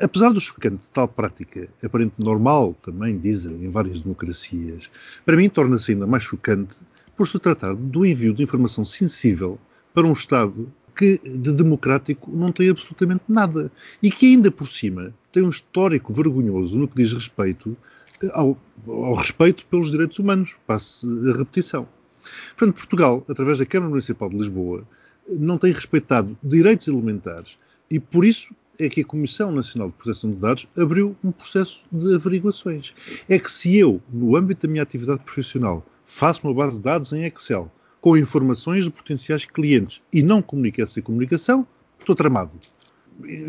[0.00, 4.90] Apesar do chocante de tal prática, aparente normal, também dizem em várias democracias,
[5.24, 6.78] para mim torna-se ainda mais chocante
[7.16, 9.58] por se tratar do envio de informação sensível
[9.94, 13.70] para um Estado que de democrático não tem absolutamente nada
[14.02, 17.76] e que ainda por cima tem um histórico vergonhoso no que diz respeito
[18.22, 21.88] eh, ao, ao respeito pelos direitos humanos, passe a repetição.
[22.56, 24.86] Portanto, Portugal, através da Câmara Municipal de Lisboa,
[25.28, 27.58] não tem respeitado direitos elementares
[27.90, 31.82] e por isso é que a Comissão Nacional de Proteção de Dados abriu um processo
[31.90, 32.94] de averiguações.
[33.28, 37.12] É que se eu, no âmbito da minha atividade profissional, faço uma base de dados
[37.12, 41.66] em Excel com informações de potenciais clientes e não comunico essa comunicação,
[41.98, 42.58] estou tramado.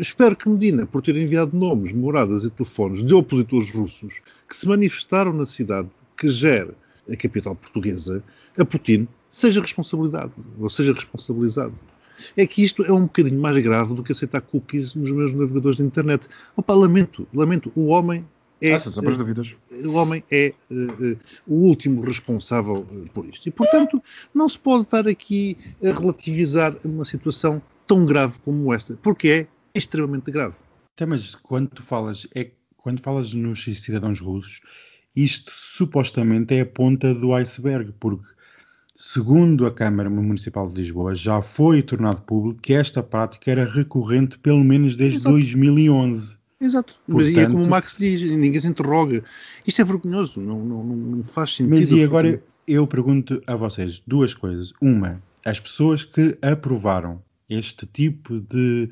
[0.00, 4.66] Espero que Medina, por ter enviado nomes, moradas e telefones de opositores russos que se
[4.66, 6.74] manifestaram na cidade que gera
[7.08, 8.22] a capital portuguesa,
[8.58, 11.74] a Putin, seja responsabilidade, ou seja responsabilizado
[12.36, 15.76] é que isto é um bocadinho mais grave do que aceitar cookies nos meus navegadores
[15.76, 16.28] de internet.
[16.56, 17.72] Opa, lamento, lamento.
[17.74, 18.24] O homem
[18.62, 19.56] é, ah, dúvidas.
[19.70, 23.48] o homem é uh, uh, o último responsável por isto.
[23.48, 24.02] E, portanto,
[24.34, 29.46] não se pode estar aqui a relativizar uma situação tão grave como esta, porque é
[29.74, 30.56] extremamente grave.
[30.94, 34.60] Então, mas quando tu falas, é, quando falas nos cidadãos russos,
[35.16, 38.28] isto supostamente é a ponta do iceberg, porque
[39.02, 44.38] Segundo a Câmara Municipal de Lisboa, já foi tornado público que esta prática era recorrente
[44.38, 45.36] pelo menos desde Exato.
[45.36, 46.36] 2011.
[46.60, 46.94] Exato.
[47.06, 49.24] Portanto, mas é como o Max diz, ninguém se interroga.
[49.66, 51.78] Isto é vergonhoso, não, não, não faz sentido.
[51.78, 54.74] Mas e agora eu pergunto a vocês duas coisas.
[54.82, 58.90] Uma, as pessoas que aprovaram este tipo de,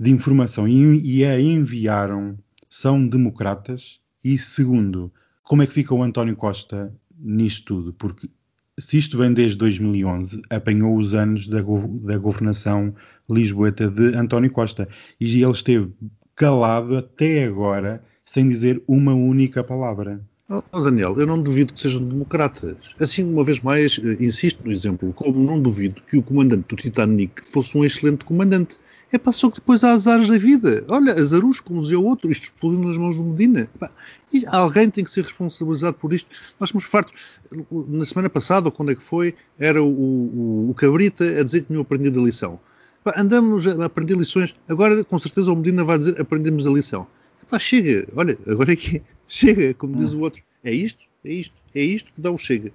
[0.00, 2.36] de informação e, e a enviaram
[2.68, 4.00] são democratas?
[4.24, 5.12] E segundo,
[5.44, 7.92] como é que fica o António Costa nisto tudo?
[7.92, 8.28] Porque
[8.78, 12.94] se isto vem desde 2011, apanhou os anos da, da governação
[13.30, 14.88] lisboeta de António Costa
[15.20, 15.92] e ele esteve
[16.34, 20.20] calado até agora sem dizer uma única palavra.
[20.48, 22.76] Oh, Daniel, eu não duvido que sejam democratas.
[23.00, 26.76] Assim, uma vez mais, eh, insisto no exemplo, como não duvido que o comandante do
[26.76, 28.78] Titanic fosse um excelente comandante.
[29.12, 30.84] É pá, só que depois há azares da vida.
[30.88, 33.68] Olha, azarus, como dizia o outro, isto explodiu nas mãos do Medina.
[33.74, 33.90] Epá,
[34.32, 36.28] e alguém tem que ser responsabilizado por isto.
[36.58, 37.12] Nós somos fartos.
[37.70, 41.60] Na semana passada, ou quando é que foi, era o, o, o Cabrita a dizer
[41.62, 42.58] que tinha aprendido a lição.
[43.00, 44.54] Epá, andamos a aprender lições.
[44.68, 47.06] Agora, com certeza, o Medina vai dizer aprendemos a lição.
[47.42, 48.08] Epá, chega.
[48.16, 50.42] Olha, agora é que chega, como diz o outro.
[50.64, 52.72] É isto, é isto, é isto que dá o chega.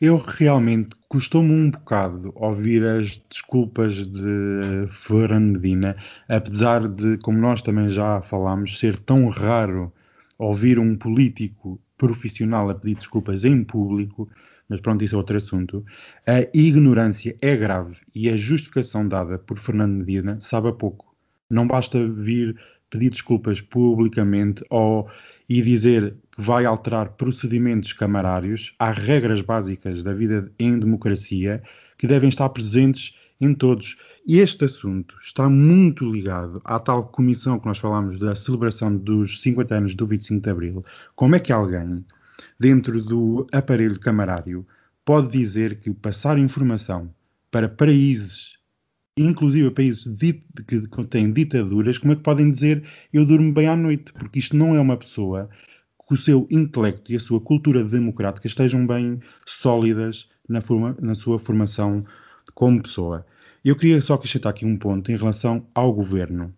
[0.00, 5.96] Eu realmente custou-me um bocado ouvir as desculpas de Fernando Medina,
[6.28, 9.92] apesar de, como nós também já falámos, ser tão raro
[10.38, 14.28] ouvir um político profissional a pedir desculpas em público,
[14.68, 15.84] mas pronto, isso é outro assunto.
[16.24, 21.12] A ignorância é grave e a justificação dada por Fernando Medina sabe a pouco.
[21.50, 22.56] Não basta vir
[22.90, 25.08] pedir desculpas publicamente ou
[25.48, 31.62] e dizer que vai alterar procedimentos camarários, há regras básicas da vida em democracia
[31.96, 33.96] que devem estar presentes em todos.
[34.26, 39.74] Este assunto está muito ligado à tal comissão que nós falámos da celebração dos 50
[39.74, 40.84] anos do 25 de Abril.
[41.16, 42.04] Como é que alguém,
[42.60, 44.66] dentro do aparelho camarário,
[45.04, 47.10] pode dizer que passar informação
[47.50, 48.57] para países
[49.22, 50.04] inclusive países
[50.66, 54.12] que têm ditaduras, como é que podem dizer eu durmo bem à noite?
[54.12, 55.48] Porque isto não é uma pessoa
[56.06, 61.14] que o seu intelecto e a sua cultura democrática estejam bem sólidas na, forma, na
[61.14, 62.04] sua formação
[62.54, 63.26] como pessoa.
[63.64, 66.54] Eu queria só acrescentar aqui um ponto em relação ao governo,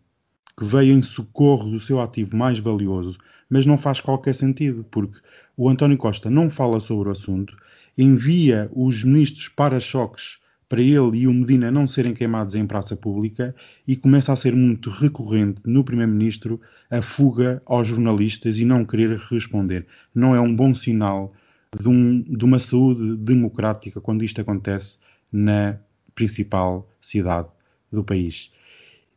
[0.57, 3.19] que veio em socorro do seu ativo mais valioso,
[3.49, 5.19] mas não faz qualquer sentido, porque
[5.57, 7.57] o António Costa não fala sobre o assunto,
[7.99, 10.39] envia os ministros para-choques
[10.71, 13.53] para ele e o Medina não serem queimados em praça pública
[13.89, 19.19] e começa a ser muito recorrente no Primeiro-Ministro a fuga aos jornalistas e não querer
[19.19, 19.85] responder.
[20.15, 21.35] Não é um bom sinal
[21.77, 24.97] de, um, de uma saúde democrática quando isto acontece
[25.33, 25.77] na
[26.15, 27.49] principal cidade
[27.91, 28.53] do país.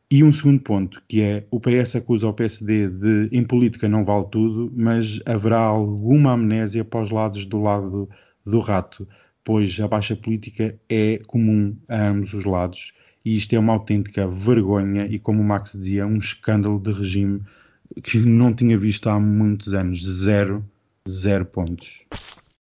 [0.09, 4.03] E um segundo ponto, que é o PS acusa o PSD de em política não
[4.03, 8.09] vale tudo, mas haverá alguma amnésia para os lados do lado
[8.43, 9.07] do rato
[9.43, 12.93] pois a baixa política é comum a ambos os lados
[13.25, 17.41] e isto é uma autêntica vergonha e, como o Max dizia, um escândalo de regime
[18.03, 20.03] que não tinha visto há muitos anos.
[20.05, 20.65] Zero,
[21.07, 22.05] zero pontos.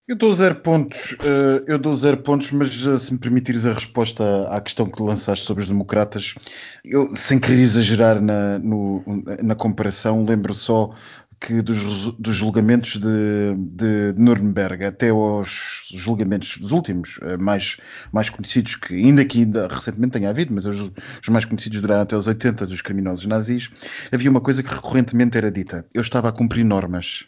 [0.07, 3.73] Eu dou zero pontos, eh, eu dou zero pontos, mas eh, se me permitires a
[3.73, 6.35] resposta à questão que lançaste sobre os democratas,
[6.83, 9.03] eu, sem querer exagerar na, no,
[9.41, 10.93] na comparação, lembro só
[11.39, 17.77] que dos, dos julgamentos de, de, Nuremberg até aos julgamentos dos últimos, eh, mais,
[18.11, 22.03] mais conhecidos, que ainda que ainda recentemente tenha havido, mas os, os mais conhecidos duraram
[22.03, 23.69] até os 80 dos criminosos nazis,
[24.11, 27.27] havia uma coisa que recorrentemente era dita: eu estava a cumprir normas.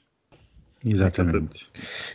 [0.86, 1.66] Exatamente.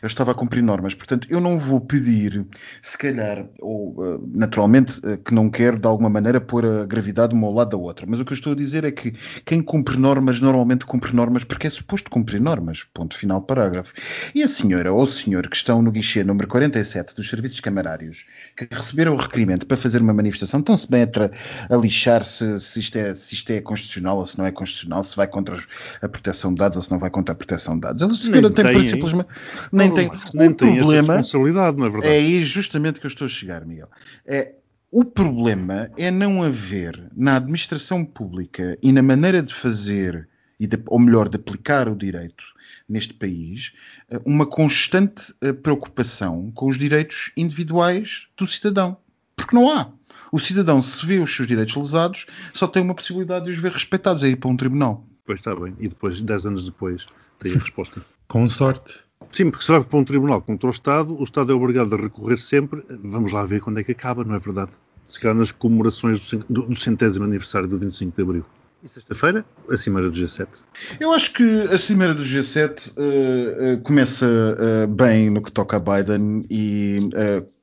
[0.01, 2.47] Eu estava a cumprir normas, portanto, eu não vou pedir,
[2.81, 7.35] se calhar, ou uh, naturalmente, uh, que não quero de alguma maneira pôr a gravidade
[7.35, 9.61] de um lado da outra, mas o que eu estou a dizer é que quem
[9.61, 12.85] cumpre normas normalmente cumpre normas porque é suposto cumprir normas.
[12.95, 13.95] Ponto final, parágrafo.
[14.35, 18.27] E a senhora ou o senhor que estão no guichê número 47 dos serviços camarários,
[18.57, 22.79] que receberam o requerimento para fazer uma manifestação, estão-se bem a, a lixar se, se,
[22.79, 25.61] isto é, se isto é constitucional ou se não é constitucional, se vai contra
[26.01, 28.03] a proteção de dados ou se não vai contra a proteção de dados.
[28.03, 29.29] A senhora tem, tem simplesmente.
[29.71, 30.11] Nem não, tem.
[30.35, 32.07] Nem o tem problema, essa responsabilidade, é verdade?
[32.07, 33.89] É aí justamente que eu estou a chegar, Miguel.
[34.27, 34.55] É,
[34.91, 40.29] o problema é não haver na administração pública e na maneira de fazer,
[40.61, 42.45] e de, ou melhor, de aplicar o direito
[42.87, 43.73] neste país,
[44.11, 48.99] eh, uma constante eh, preocupação com os direitos individuais do cidadão.
[49.35, 49.91] Porque não há.
[50.31, 53.73] O cidadão, se vê os seus direitos lesados, só tem uma possibilidade de os ver
[53.73, 55.07] respeitados, é ir para um tribunal.
[55.25, 55.75] Pois está bem.
[55.79, 57.07] E depois, dez anos depois,
[57.39, 58.05] tem a resposta.
[58.29, 59.01] Com sorte.
[59.31, 61.99] Sim, porque se vai para um tribunal contra o Estado, o Estado é obrigado a
[61.99, 62.85] recorrer sempre.
[63.03, 64.73] Vamos lá ver quando é que acaba, não é verdade?
[65.09, 68.45] Se calhar nas comemorações do, do centésimo aniversário do 25 de Abril.
[68.85, 70.65] E sexta-feira, a Cimeira do G7.
[70.99, 75.77] Eu acho que a Cimeira do G7 uh, uh, começa uh, bem no que toca
[75.77, 76.99] a Biden e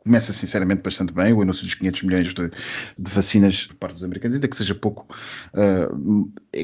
[0.02, 1.34] começa sinceramente bastante bem.
[1.34, 2.50] O anúncio dos 500 milhões de,
[2.98, 5.14] de vacinas por parte dos americanos, ainda que seja pouco,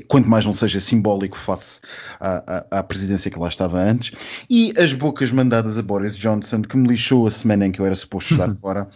[0.07, 1.81] quanto mais não seja simbólico face
[2.17, 4.13] à, à, à, presidência que lá estava antes.
[4.49, 7.85] E as bocas mandadas a Boris Johnson, que me lixou a semana em que eu
[7.85, 8.87] era suposto estar fora,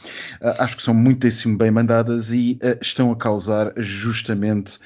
[0.57, 4.79] acho que são muitíssimo bem mandadas e estão a causar justamente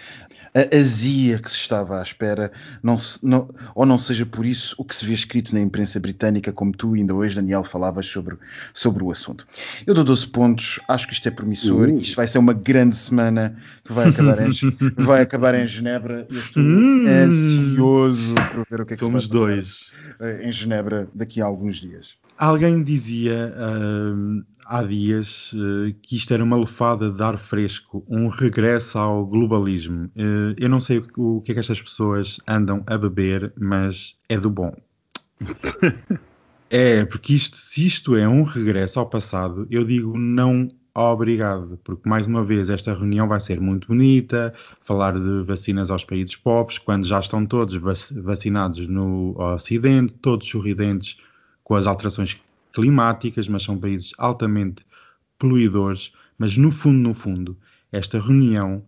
[0.53, 4.85] a azia que se estava à espera, não, não, ou não seja por isso o
[4.85, 8.37] que se vê escrito na imprensa britânica, como tu ainda hoje, Daniel, falavas sobre,
[8.73, 9.47] sobre o assunto.
[9.85, 11.99] Eu dou 12 pontos, acho que isto é promissor, uh.
[11.99, 14.51] isto vai ser uma grande semana que vai acabar em,
[15.03, 16.27] vai acabar em Genebra.
[16.29, 17.05] Eu estou hum.
[17.07, 19.91] ansioso por ver o que é que Somos se vai dois.
[20.41, 22.15] em Genebra daqui a alguns dias.
[22.37, 28.27] Alguém dizia uh, há dias uh, que isto era uma lefada de ar fresco, um
[28.27, 30.05] regresso ao globalismo.
[30.15, 34.15] Uh, eu não sei o, o, que é que estas pessoas andam a beber, mas
[34.27, 34.73] é do bom.
[36.69, 42.07] é, porque isto, se isto é um regresso ao passado, eu digo não obrigado, porque
[42.07, 46.77] mais uma vez esta reunião vai ser muito bonita, falar de vacinas aos países pobres,
[46.77, 51.17] quando já estão todos vacinados no Ocidente, todos sorridentes
[51.63, 52.41] com as alterações
[52.73, 54.85] climáticas, mas são países altamente
[55.37, 56.11] poluidores.
[56.37, 57.57] Mas no fundo, no fundo,
[57.91, 58.83] esta reunião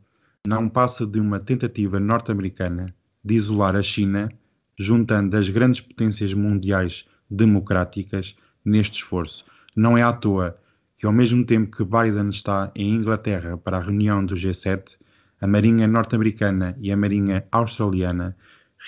[0.45, 2.87] não passa de uma tentativa norte-americana
[3.23, 4.31] de isolar a China,
[4.77, 9.45] juntando as grandes potências mundiais democráticas neste esforço.
[9.75, 10.57] Não é à toa
[10.97, 14.97] que, ao mesmo tempo que Biden está em Inglaterra para a reunião do G7,
[15.41, 18.35] a Marinha norte-americana e a Marinha australiana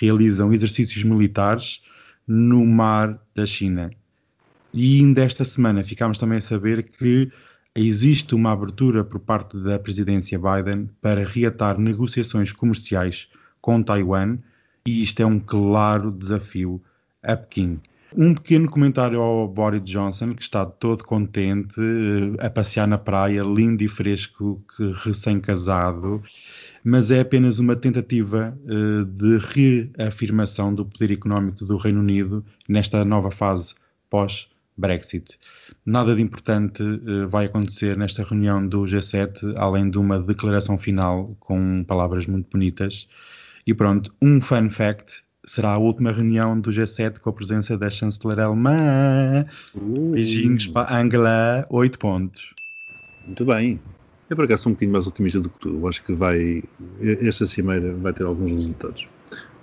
[0.00, 1.82] realizam exercícios militares
[2.28, 3.90] no mar da China.
[4.72, 7.32] E ainda esta semana ficámos também a saber que
[7.74, 13.28] existe uma abertura por parte da presidência Biden para reatar negociações comerciais
[13.60, 14.38] com Taiwan,
[14.86, 16.82] e isto é um claro desafio
[17.22, 17.80] a Pequim.
[18.16, 23.42] Um pequeno comentário ao Boris Johnson, que está todo contente eh, a passear na praia,
[23.42, 24.62] lindo e fresco,
[25.04, 26.22] recém-casado,
[26.84, 29.38] mas é apenas uma tentativa uh, de
[29.98, 33.74] reafirmação do poder económico do Reino Unido nesta nova fase
[34.10, 35.38] pós-Brexit.
[35.84, 41.36] Nada de importante uh, vai acontecer nesta reunião do G7, além de uma declaração final
[41.40, 43.08] com palavras muito bonitas.
[43.66, 47.90] E pronto, um fun fact: será a última reunião do G7 com a presença da
[47.90, 49.44] chanceler alemã.
[49.74, 50.12] Uh.
[50.12, 52.54] Beijinhos para Angela, 8 pontos.
[53.26, 53.80] Muito bem.
[54.28, 55.68] Eu, por acaso, sou um bocadinho mais otimista do que tu.
[55.70, 56.62] Eu acho que vai,
[57.00, 59.08] esta cimeira vai ter alguns resultados.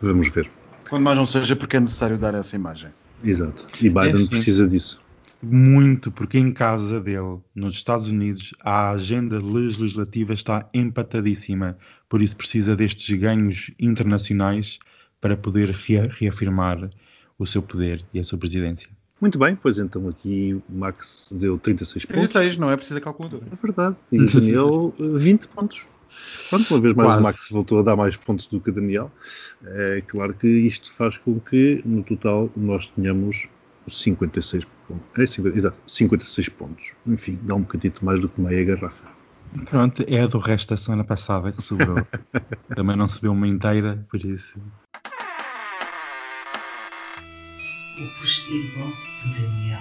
[0.01, 0.49] Vamos ver.
[0.89, 2.89] Quando mais não seja porque é necessário dar essa imagem.
[3.23, 3.67] Exato.
[3.79, 5.01] E Biden é, precisa disso.
[5.41, 11.77] Muito, porque em casa dele, nos Estados Unidos, a agenda legislativa está empatadíssima.
[12.09, 14.79] Por isso precisa destes ganhos internacionais
[15.21, 16.89] para poder reafirmar
[17.37, 18.89] o seu poder e a sua presidência.
[19.19, 22.31] Muito bem, pois então aqui o Max deu 36 pontos.
[22.31, 23.43] 36, não é preciso a calculadora.
[23.51, 23.95] É verdade.
[24.11, 25.85] E o Daniel 20 pontos.
[26.49, 27.19] Pronto, uma vez mais Quase.
[27.19, 29.11] o Max voltou a dar mais pontos do que o Daniel.
[29.65, 33.47] É claro que isto faz com que no total nós tenhamos
[33.87, 35.05] 56 pontos.
[35.17, 36.93] É, 50, exato, 56 pontos.
[37.07, 39.15] Enfim, dá um bocadito mais do que meia garrafa.
[39.69, 41.97] Pronto, é a do resto da semana passada que sobrou.
[42.75, 44.59] Também não subiu uma inteira, por isso.
[47.97, 49.79] O postigo de Daniel.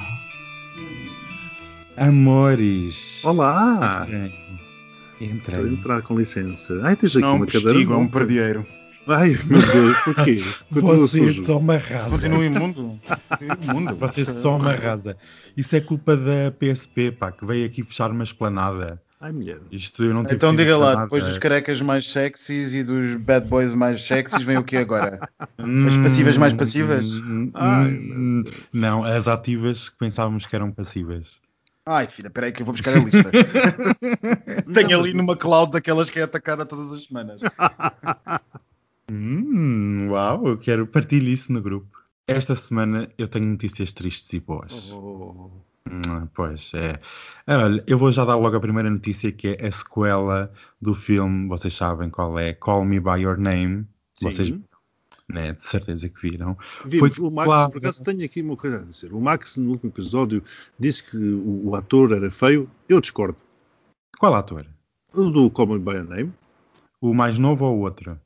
[1.97, 3.25] Amores.
[3.25, 4.07] Olá.
[5.21, 5.35] Entrei.
[5.37, 6.81] Estou a entrar com licença.
[6.85, 7.85] Ai, tens aqui não, uma cadeira.
[7.85, 8.65] Não, é um perdieiro.
[9.09, 10.45] Ai, meu Deus, porquê?
[10.71, 12.11] Vocês são uma rasa.
[12.11, 13.01] Continua imundo.
[13.41, 13.97] imundo.
[13.97, 15.17] Vocês são uma rasa.
[15.57, 19.03] Isso é culpa da PSP, pá, que veio aqui fechar uma esplanada.
[19.25, 19.59] Ai, mulher.
[19.71, 23.73] Isto eu não então diga lá, depois dos carecas mais sexys e dos bad boys
[23.73, 25.19] mais sexys, vem o que agora?
[25.89, 27.09] As passivas mais passivas?
[27.55, 27.99] Ai,
[28.71, 31.41] não, as ativas que pensávamos que eram passivas.
[31.87, 33.31] Ai, filha, peraí que eu vou buscar a lista.
[34.75, 37.41] Tenho ali numa cloud daquelas que é atacada todas as semanas.
[39.11, 41.99] hum, uau, eu quero partilhar isso no grupo.
[42.27, 44.93] Esta semana eu tenho notícias tristes e boas.
[44.93, 45.51] Oh.
[45.91, 46.99] Hum, pois é.
[47.47, 51.49] Olha, eu vou já dar logo a primeira notícia que é a sequela do filme,
[51.49, 53.87] vocês sabem qual é, Call Me By Your Name.
[54.15, 54.31] Sim.
[54.31, 54.55] Vocês
[55.29, 56.57] né, de certeza que viram.
[56.85, 57.71] Vimos, Foi o Max, claro.
[57.71, 59.13] por acaso tenho aqui uma coisa a dizer.
[59.13, 60.43] O Max, no último episódio,
[60.79, 62.71] disse que o, o ator era feio.
[62.89, 63.37] Eu discordo.
[64.19, 64.67] Qual ator?
[65.15, 66.33] O do Call Me By Your Name.
[67.01, 68.19] O mais novo ou o outro?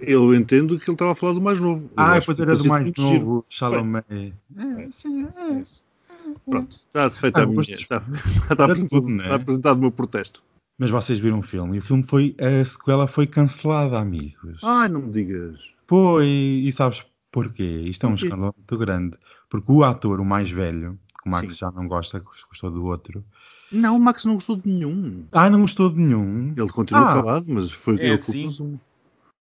[0.00, 1.90] Eu entendo que ele estava a falar do mais novo.
[1.96, 3.96] Ah, depois era do mais novo, Shalom.
[3.96, 5.62] É, é, sim, é.
[6.44, 7.60] Pronto, está-se feita ah, a minha.
[7.62, 8.02] Está,
[8.50, 9.24] está, apresentado, tudo, né?
[9.24, 10.42] está apresentado o meu protesto.
[10.78, 12.36] Mas vocês viram o filme e o filme foi.
[12.40, 14.60] A sequela foi cancelada, amigos.
[14.62, 15.74] Ai, não me digas.
[15.86, 17.82] Foi, e sabes porquê?
[17.86, 19.16] Isto é um escândalo muito grande.
[19.48, 21.58] Porque o ator, o mais velho, que o Max Sim.
[21.60, 23.24] já não gosta, gostou do outro.
[23.70, 25.24] Não, o Max não gostou de nenhum.
[25.32, 26.54] Ah, não gostou de nenhum.
[26.56, 28.50] Ele continuou ah, calado, mas foi é ele assim.
[28.50, 28.80] que o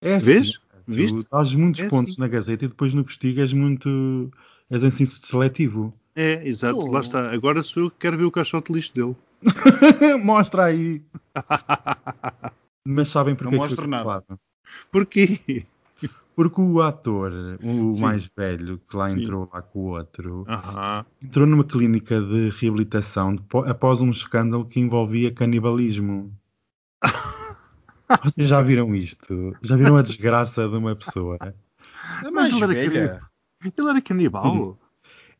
[0.00, 0.26] É assim.
[0.26, 0.60] Vês?
[0.86, 1.26] Viste?
[1.30, 2.20] Dás muitos é pontos assim.
[2.20, 4.30] na Gazeta e depois no Postigo és muito.
[4.70, 5.94] és assim seletivo.
[6.14, 6.90] É, exato, oh.
[6.90, 7.32] lá está.
[7.32, 9.16] Agora sou eu que quero ver o caixote lixo dele.
[10.22, 11.02] Mostra aí.
[12.84, 14.24] Mas sabem porque não mostro nada.
[14.90, 15.64] Porquê?
[16.34, 17.32] Porque o ator,
[17.62, 18.00] o Sim.
[18.00, 19.22] mais velho, que lá Sim.
[19.22, 21.04] entrou lá com o outro, Aham.
[21.22, 23.36] entrou numa clínica de reabilitação
[23.66, 26.32] após um escândalo que envolvia canibalismo.
[28.24, 29.54] Vocês já viram isto?
[29.62, 31.36] Já viram a desgraça de uma pessoa?
[32.24, 33.20] É mais ele era velha.
[33.62, 34.78] Ele era canibal.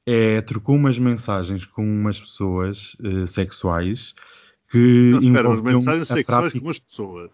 [0.06, 4.14] É, trocou umas mensagens com umas pessoas eh, sexuais
[4.68, 4.78] que
[5.12, 7.30] Não, espera, as envolviam mensagens sexuais prática- com as pessoas.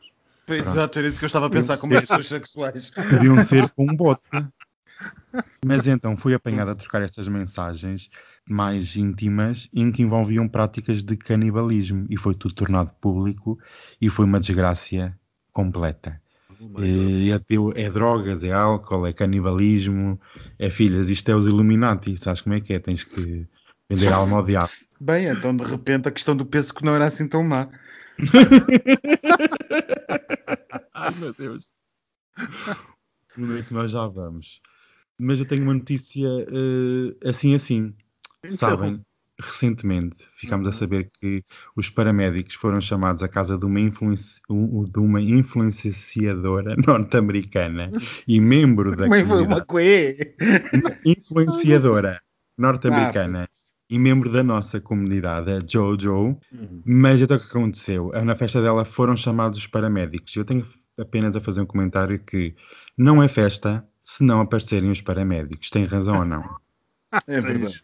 [0.48, 2.90] Exato, era isso que eu estava a pensar, como as pessoas sexuais.
[2.90, 4.22] podiam ser com um bote.
[5.64, 8.08] Mas então foi apanhado a trocar essas mensagens
[8.48, 13.58] mais íntimas em que envolviam práticas de canibalismo e foi tudo tornado público
[14.00, 15.14] e foi uma desgraça
[15.52, 16.20] completa.
[16.60, 16.84] Oh God.
[16.84, 20.20] É, é teu- é drogas, é álcool, é canibalismo,
[20.58, 22.78] é filhas, isto é os Illuminati, sabes como é que é?
[22.78, 23.46] Tens que
[23.88, 24.68] vender alma ao diabo.
[25.00, 27.68] Bem, então de repente a questão do peso que não era assim tão má.
[30.92, 31.72] Ai meu Deus.
[33.38, 34.60] Onde é que nós já vamos?
[35.16, 37.94] Mas eu tenho uma notícia eh, assim assim.
[38.42, 38.56] Então.
[38.56, 39.04] Sabem,
[39.40, 40.70] recentemente ficámos Uhum.
[40.70, 41.44] a saber que
[41.76, 47.90] os paramédicos foram chamados à casa de uma, influenci- de uma influenciadora norte-americana
[48.26, 50.16] e membro da Mas uma comunidade coé.
[51.04, 52.20] influenciadora
[52.56, 53.48] norte-americana
[53.90, 56.36] e membro da nossa comunidade, a Jojo.
[56.52, 56.82] Uhum.
[56.84, 58.10] Mas então o que aconteceu?
[58.24, 60.34] Na festa dela foram chamados os paramédicos.
[60.36, 60.66] Eu tenho
[60.98, 62.54] apenas a fazer um comentário que
[62.96, 65.70] não é festa se não aparecerem os paramédicos.
[65.70, 66.42] Tem razão ou não?
[67.26, 67.80] É verdade.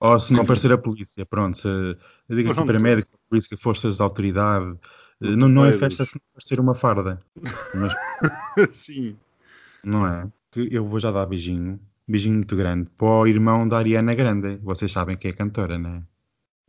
[0.00, 1.58] Ou se não aparecer a polícia, pronto.
[1.58, 2.66] Se, eu digo aqui Pronto.
[2.66, 4.74] paramédicos, polícia, forças de autoridade.
[5.20, 7.20] eh, Não, não é festa se não aparecer uma farda.
[7.74, 7.92] Mas
[8.74, 9.16] Sim.
[9.84, 10.26] não é?
[10.50, 11.78] Que eu vou já dar beijinho.
[12.08, 14.56] Beijinho muito grande para o irmão da Ariana Grande.
[14.62, 16.02] Vocês sabem que é cantora, não é?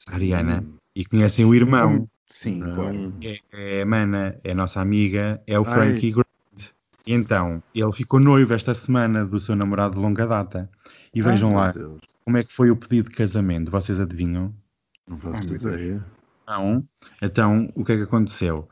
[0.07, 0.63] A Ariana.
[0.95, 2.07] E conhecem o irmão.
[2.29, 2.73] Sim, Não.
[2.75, 3.13] claro.
[3.21, 5.73] É, é a Mana, é a nossa amiga, é o Ai.
[5.73, 6.71] Frankie Grande.
[7.07, 10.69] E então, ele ficou noivo esta semana do seu namorado de longa data.
[11.13, 11.99] E vejam Ai, lá Deus.
[12.24, 13.72] Como é que foi o pedido de casamento.
[13.72, 14.53] Vocês adivinham?
[15.07, 15.61] Não faço Deus.
[15.61, 16.05] ideia.
[16.47, 16.88] Não.
[17.22, 18.67] Então, o que é que aconteceu?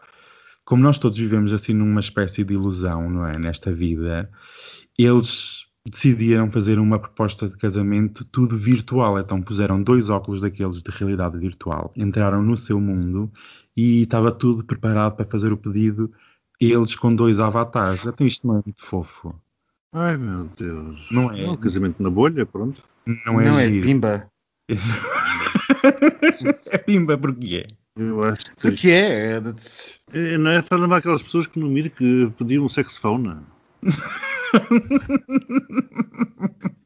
[0.66, 3.38] Como nós todos vivemos assim numa espécie de ilusão, não é?
[3.38, 4.30] Nesta vida,
[4.98, 9.20] eles decidiram fazer uma proposta de casamento tudo virtual.
[9.20, 13.32] Então puseram dois óculos daqueles de realidade virtual, entraram no seu mundo
[13.76, 16.12] e estava tudo preparado para fazer o pedido.
[16.60, 18.06] Eles com dois avatares.
[18.06, 19.34] Então isto não é muito fofo.
[19.94, 21.08] Ai meu Deus.
[21.12, 21.50] Não é.
[21.50, 22.82] Um casamento na bolha, pronto.
[23.26, 24.28] Não é Não é pimba.
[24.70, 24.76] é
[26.78, 27.68] pimba porque é.
[28.00, 29.32] Eu acho O que que é?
[29.34, 29.54] É de-
[30.14, 33.42] É, não é para lembrar aquelas pessoas que no Mir que pediam um sexofone.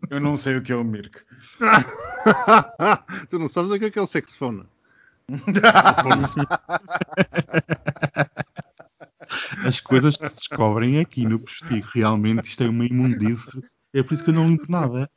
[0.09, 1.19] Eu não sei o que é o Mirk.
[3.29, 4.63] tu não sabes o que é que é o sexofone?
[9.65, 13.61] As coisas que se descobrem aqui no postigo, realmente isto é uma imundice.
[13.93, 15.09] É por isso que eu não limpo nada.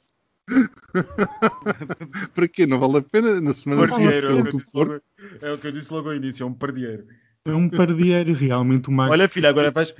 [2.34, 2.66] Para quê?
[2.66, 4.20] Não vale a pena na semana é o, seguinte.
[4.20, 5.00] que eu disse logo,
[5.42, 7.06] é o que eu disse logo ao início, é um pardieiro.
[7.44, 9.08] É um pardieiro, realmente uma.
[9.08, 9.94] Olha, filha, agora vais.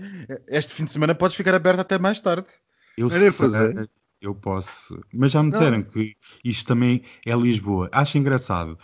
[0.49, 2.49] Este fim de semana podes ficar aberto até mais tarde.
[2.97, 3.89] eu, sei, fazer.
[4.21, 5.01] eu posso.
[5.13, 7.89] Mas já me disseram que isto também é Lisboa.
[7.93, 8.79] Acho engraçado.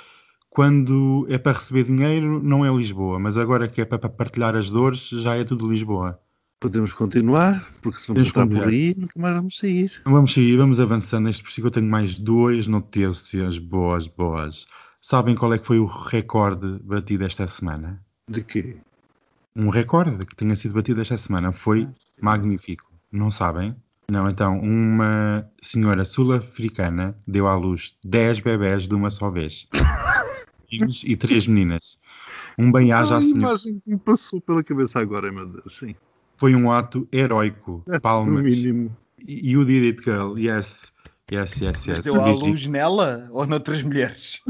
[0.54, 3.18] Quando é para receber dinheiro, não é Lisboa.
[3.18, 6.20] Mas agora que é para partilhar as dores, já é tudo Lisboa.
[6.60, 9.90] Podemos continuar, porque se vamos entrar por aí, nunca mais vamos sair.
[10.04, 11.66] Vamos sair, vamos avançando neste postigo.
[11.66, 14.66] Eu tenho mais duas notícias boas, boas.
[15.00, 18.00] Sabem qual é que foi o recorde batido esta semana?
[18.28, 18.76] De quê?
[19.54, 21.52] um recorde que tenha sido batido esta semana.
[21.52, 21.88] Foi
[22.20, 22.90] magnífico.
[23.10, 23.76] Não sabem?
[24.10, 29.68] Não, então, uma senhora sul-africana deu à luz 10 bebés de uma só vez.
[30.72, 31.96] Meninos e três meninas.
[32.58, 33.38] Um bem-aja à a senhora.
[33.40, 35.78] imagem que me passou pela cabeça agora, meu Deus.
[35.78, 35.94] Sim.
[36.36, 37.82] Foi um ato heroico.
[37.86, 38.42] No Palmas.
[38.42, 38.94] mínimo.
[39.26, 40.38] You did it, girl.
[40.38, 40.92] Yes.
[41.32, 41.98] Yes, yes, yes.
[42.00, 44.40] Deu à luz nela ou noutras mulheres?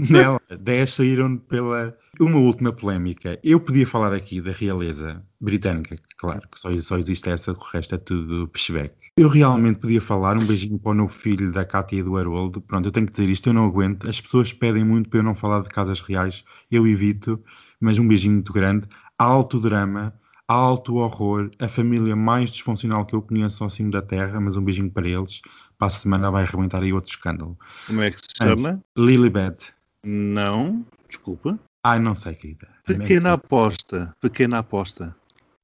[0.10, 1.96] Nela, 10 saíram pela.
[2.18, 3.38] Uma última polémica.
[3.42, 7.94] Eu podia falar aqui da realeza britânica, claro, que só, só existe essa, o resto
[7.94, 8.94] é tudo peshback.
[9.16, 12.60] Eu realmente podia falar, um beijinho para o novo filho da Cátia e do Haroldo.
[12.60, 14.08] Pronto, eu tenho que dizer isto, eu não aguento.
[14.08, 17.42] As pessoas pedem muito para eu não falar de casas reais, eu evito,
[17.80, 18.86] mas um beijinho muito grande.
[19.18, 20.12] Alto drama,
[20.46, 24.62] alto horror, a família mais disfuncional que eu conheço ao cimo da terra, mas um
[24.62, 25.40] beijinho para eles.
[25.78, 27.56] Para a semana vai arrebentar aí outro escândalo.
[27.86, 28.82] Como é que se chama?
[28.98, 29.72] Lilibet.
[30.04, 30.84] Não.
[31.08, 31.58] Desculpa.
[31.84, 32.68] Ai, não sei, querida.
[32.84, 34.14] Pequena aposta.
[34.20, 35.14] Pequena aposta.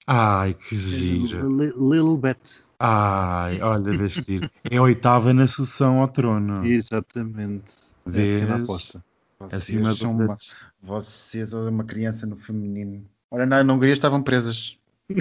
[0.07, 1.49] Ai, que giro.
[1.49, 2.65] Li- Little Bet.
[2.79, 4.51] Ai, olha, vestir.
[4.71, 6.65] É a oitava na sucessão ao trono.
[6.65, 7.73] Exatamente.
[8.07, 8.41] É Vês?
[8.41, 9.05] pequena aposta.
[9.53, 10.39] Acima Vocês do são uma,
[10.83, 13.05] vocês são uma criança no feminino.
[13.31, 14.77] Olha, na, na Hungria estavam presas.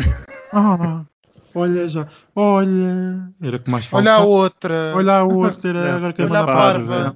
[0.54, 1.04] Ah,
[1.54, 2.08] Olha já.
[2.34, 3.30] Olha.
[3.42, 4.94] Era que mais Olha a outra.
[4.96, 5.96] Olha a outra.
[5.98, 7.16] Agora que olha a parva.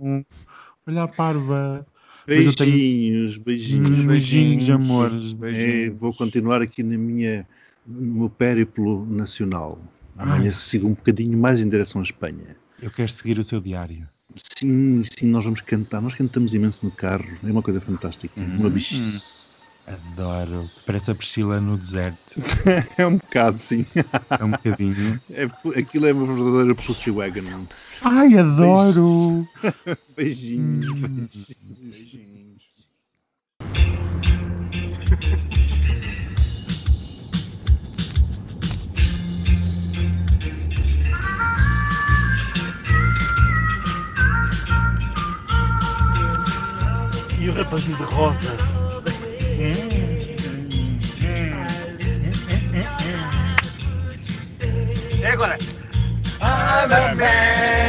[0.88, 1.86] Olha a parva.
[2.28, 3.90] Eu tenho- Beijinhos, beijinhos.
[3.90, 5.32] Beijinhos, beijinhos, amores.
[5.32, 6.00] É, Beijinhos.
[6.00, 7.48] vou continuar aqui na minha,
[7.86, 9.80] no meu périplo nacional.
[10.18, 12.56] Amanhã sigo um bocadinho mais em direção à Espanha.
[12.82, 14.08] Eu quero seguir o seu diário.
[14.36, 16.02] Sim, sim, nós vamos cantar.
[16.02, 17.26] Nós cantamos imenso no carro.
[17.44, 18.40] É uma coisa fantástica.
[18.40, 19.39] Uma bichice.
[19.90, 20.70] Adoro.
[20.86, 22.36] Parece a Priscila no deserto.
[22.98, 23.86] É um bocado, sim.
[24.40, 25.20] É um bocadinho.
[25.32, 25.44] É,
[25.80, 27.66] aquilo é uma verdadeira pussy wagon.
[28.04, 29.48] Ai, adoro!
[30.16, 30.90] Beijinhos.
[30.90, 31.28] Hum.
[31.82, 32.30] beijinhos.
[47.40, 48.69] E o rapazinho de rosa.
[49.60, 50.40] Mm-hmm.
[51.20, 51.68] Mm-hmm.
[54.62, 55.24] Mm-hmm.
[55.24, 55.58] É agora.
[56.42, 57.89] I'm a man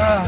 [0.00, 0.24] Ah.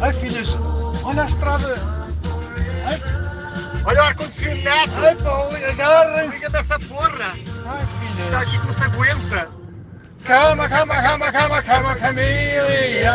[0.00, 0.56] Ai, filhas,
[1.04, 1.74] olha a estrada.
[2.86, 3.00] Ai,
[3.84, 4.92] Olha o ar-condicionado!
[5.04, 6.36] ai pá, agarrem-se.
[6.36, 7.32] Liga dessa porra!
[7.66, 8.34] Ai, Está filhas.
[8.34, 9.48] aqui que não se aguenta!
[10.24, 13.08] Calma, calma, calma, calma, calma, chameleon.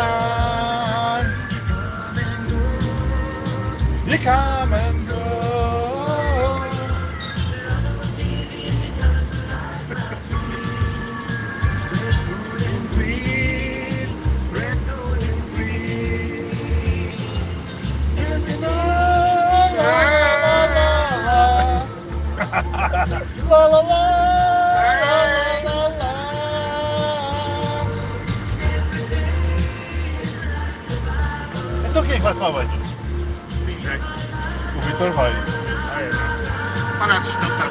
[4.06, 4.93] You come
[22.90, 23.04] la
[23.68, 24.04] la
[31.88, 32.68] Então quem é que vai tomar banho?
[34.76, 35.32] O Vitor vai.
[36.98, 37.70] Para de estar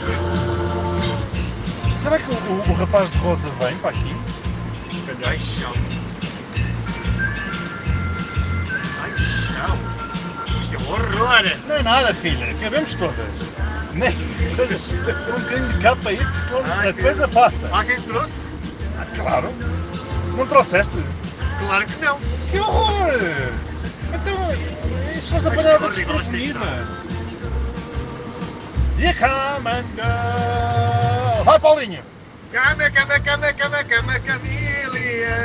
[2.02, 4.16] Será que o, o- o rapaz de rosa vem para aqui?
[5.26, 5.74] Ai, chão!
[10.88, 11.58] Horror!
[11.68, 12.54] Não é nada, filha.
[12.62, 13.16] Cabemos todas.
[13.94, 17.70] Nem que sejas um bocadinho de capa aí, porque senão Ai, a que- coisa passa.
[17.72, 18.32] Há quem trouxe?
[19.00, 19.54] Ah, claro.
[20.36, 20.94] Não trouxeste?
[21.60, 22.20] Claro que não!
[22.50, 23.14] Que horror!
[24.14, 24.34] Então,
[25.16, 26.60] isso faz Mas, horrível, desprevenida.
[28.98, 31.44] You come and go.
[31.44, 32.04] Vai, Paulinho.
[32.52, 35.36] Cama, cama, cama, cama, cama, Camília!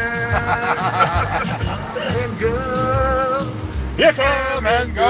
[1.97, 3.28] And go!
[3.99, 5.05] You come and go.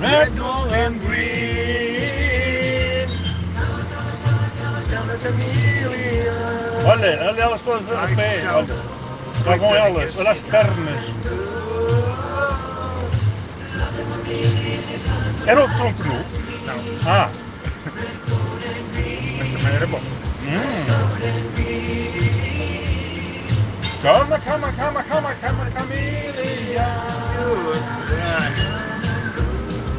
[0.00, 1.26] Red, gold and green.
[6.86, 8.72] Olha, olha elas todas a pé, olha.
[9.46, 10.96] Lá vão elas, olha as pernas.
[15.44, 16.24] Era o tronco nu?
[16.64, 16.76] Não.
[17.04, 17.45] Ah.
[19.46, 20.00] Mas também era bom.
[20.42, 20.86] Hum.
[24.02, 26.86] Calma, calma, calma, calma, calma, Camila.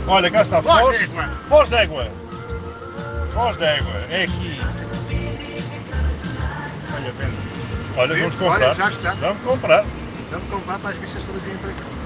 [0.08, 0.62] Olha, cá está.
[0.62, 1.30] Foz, d'égua.
[1.48, 2.12] Foz d'égua.
[3.34, 3.98] Foz d'égua.
[4.10, 4.60] É aqui.
[6.93, 7.38] Olha, vende.
[7.98, 8.76] Olha, vamos Vende, olha, comprar.
[8.76, 9.14] já está.
[9.14, 9.86] Vamos comprar.
[10.30, 11.97] Vamos comprar para as bichas todas irem para aqui.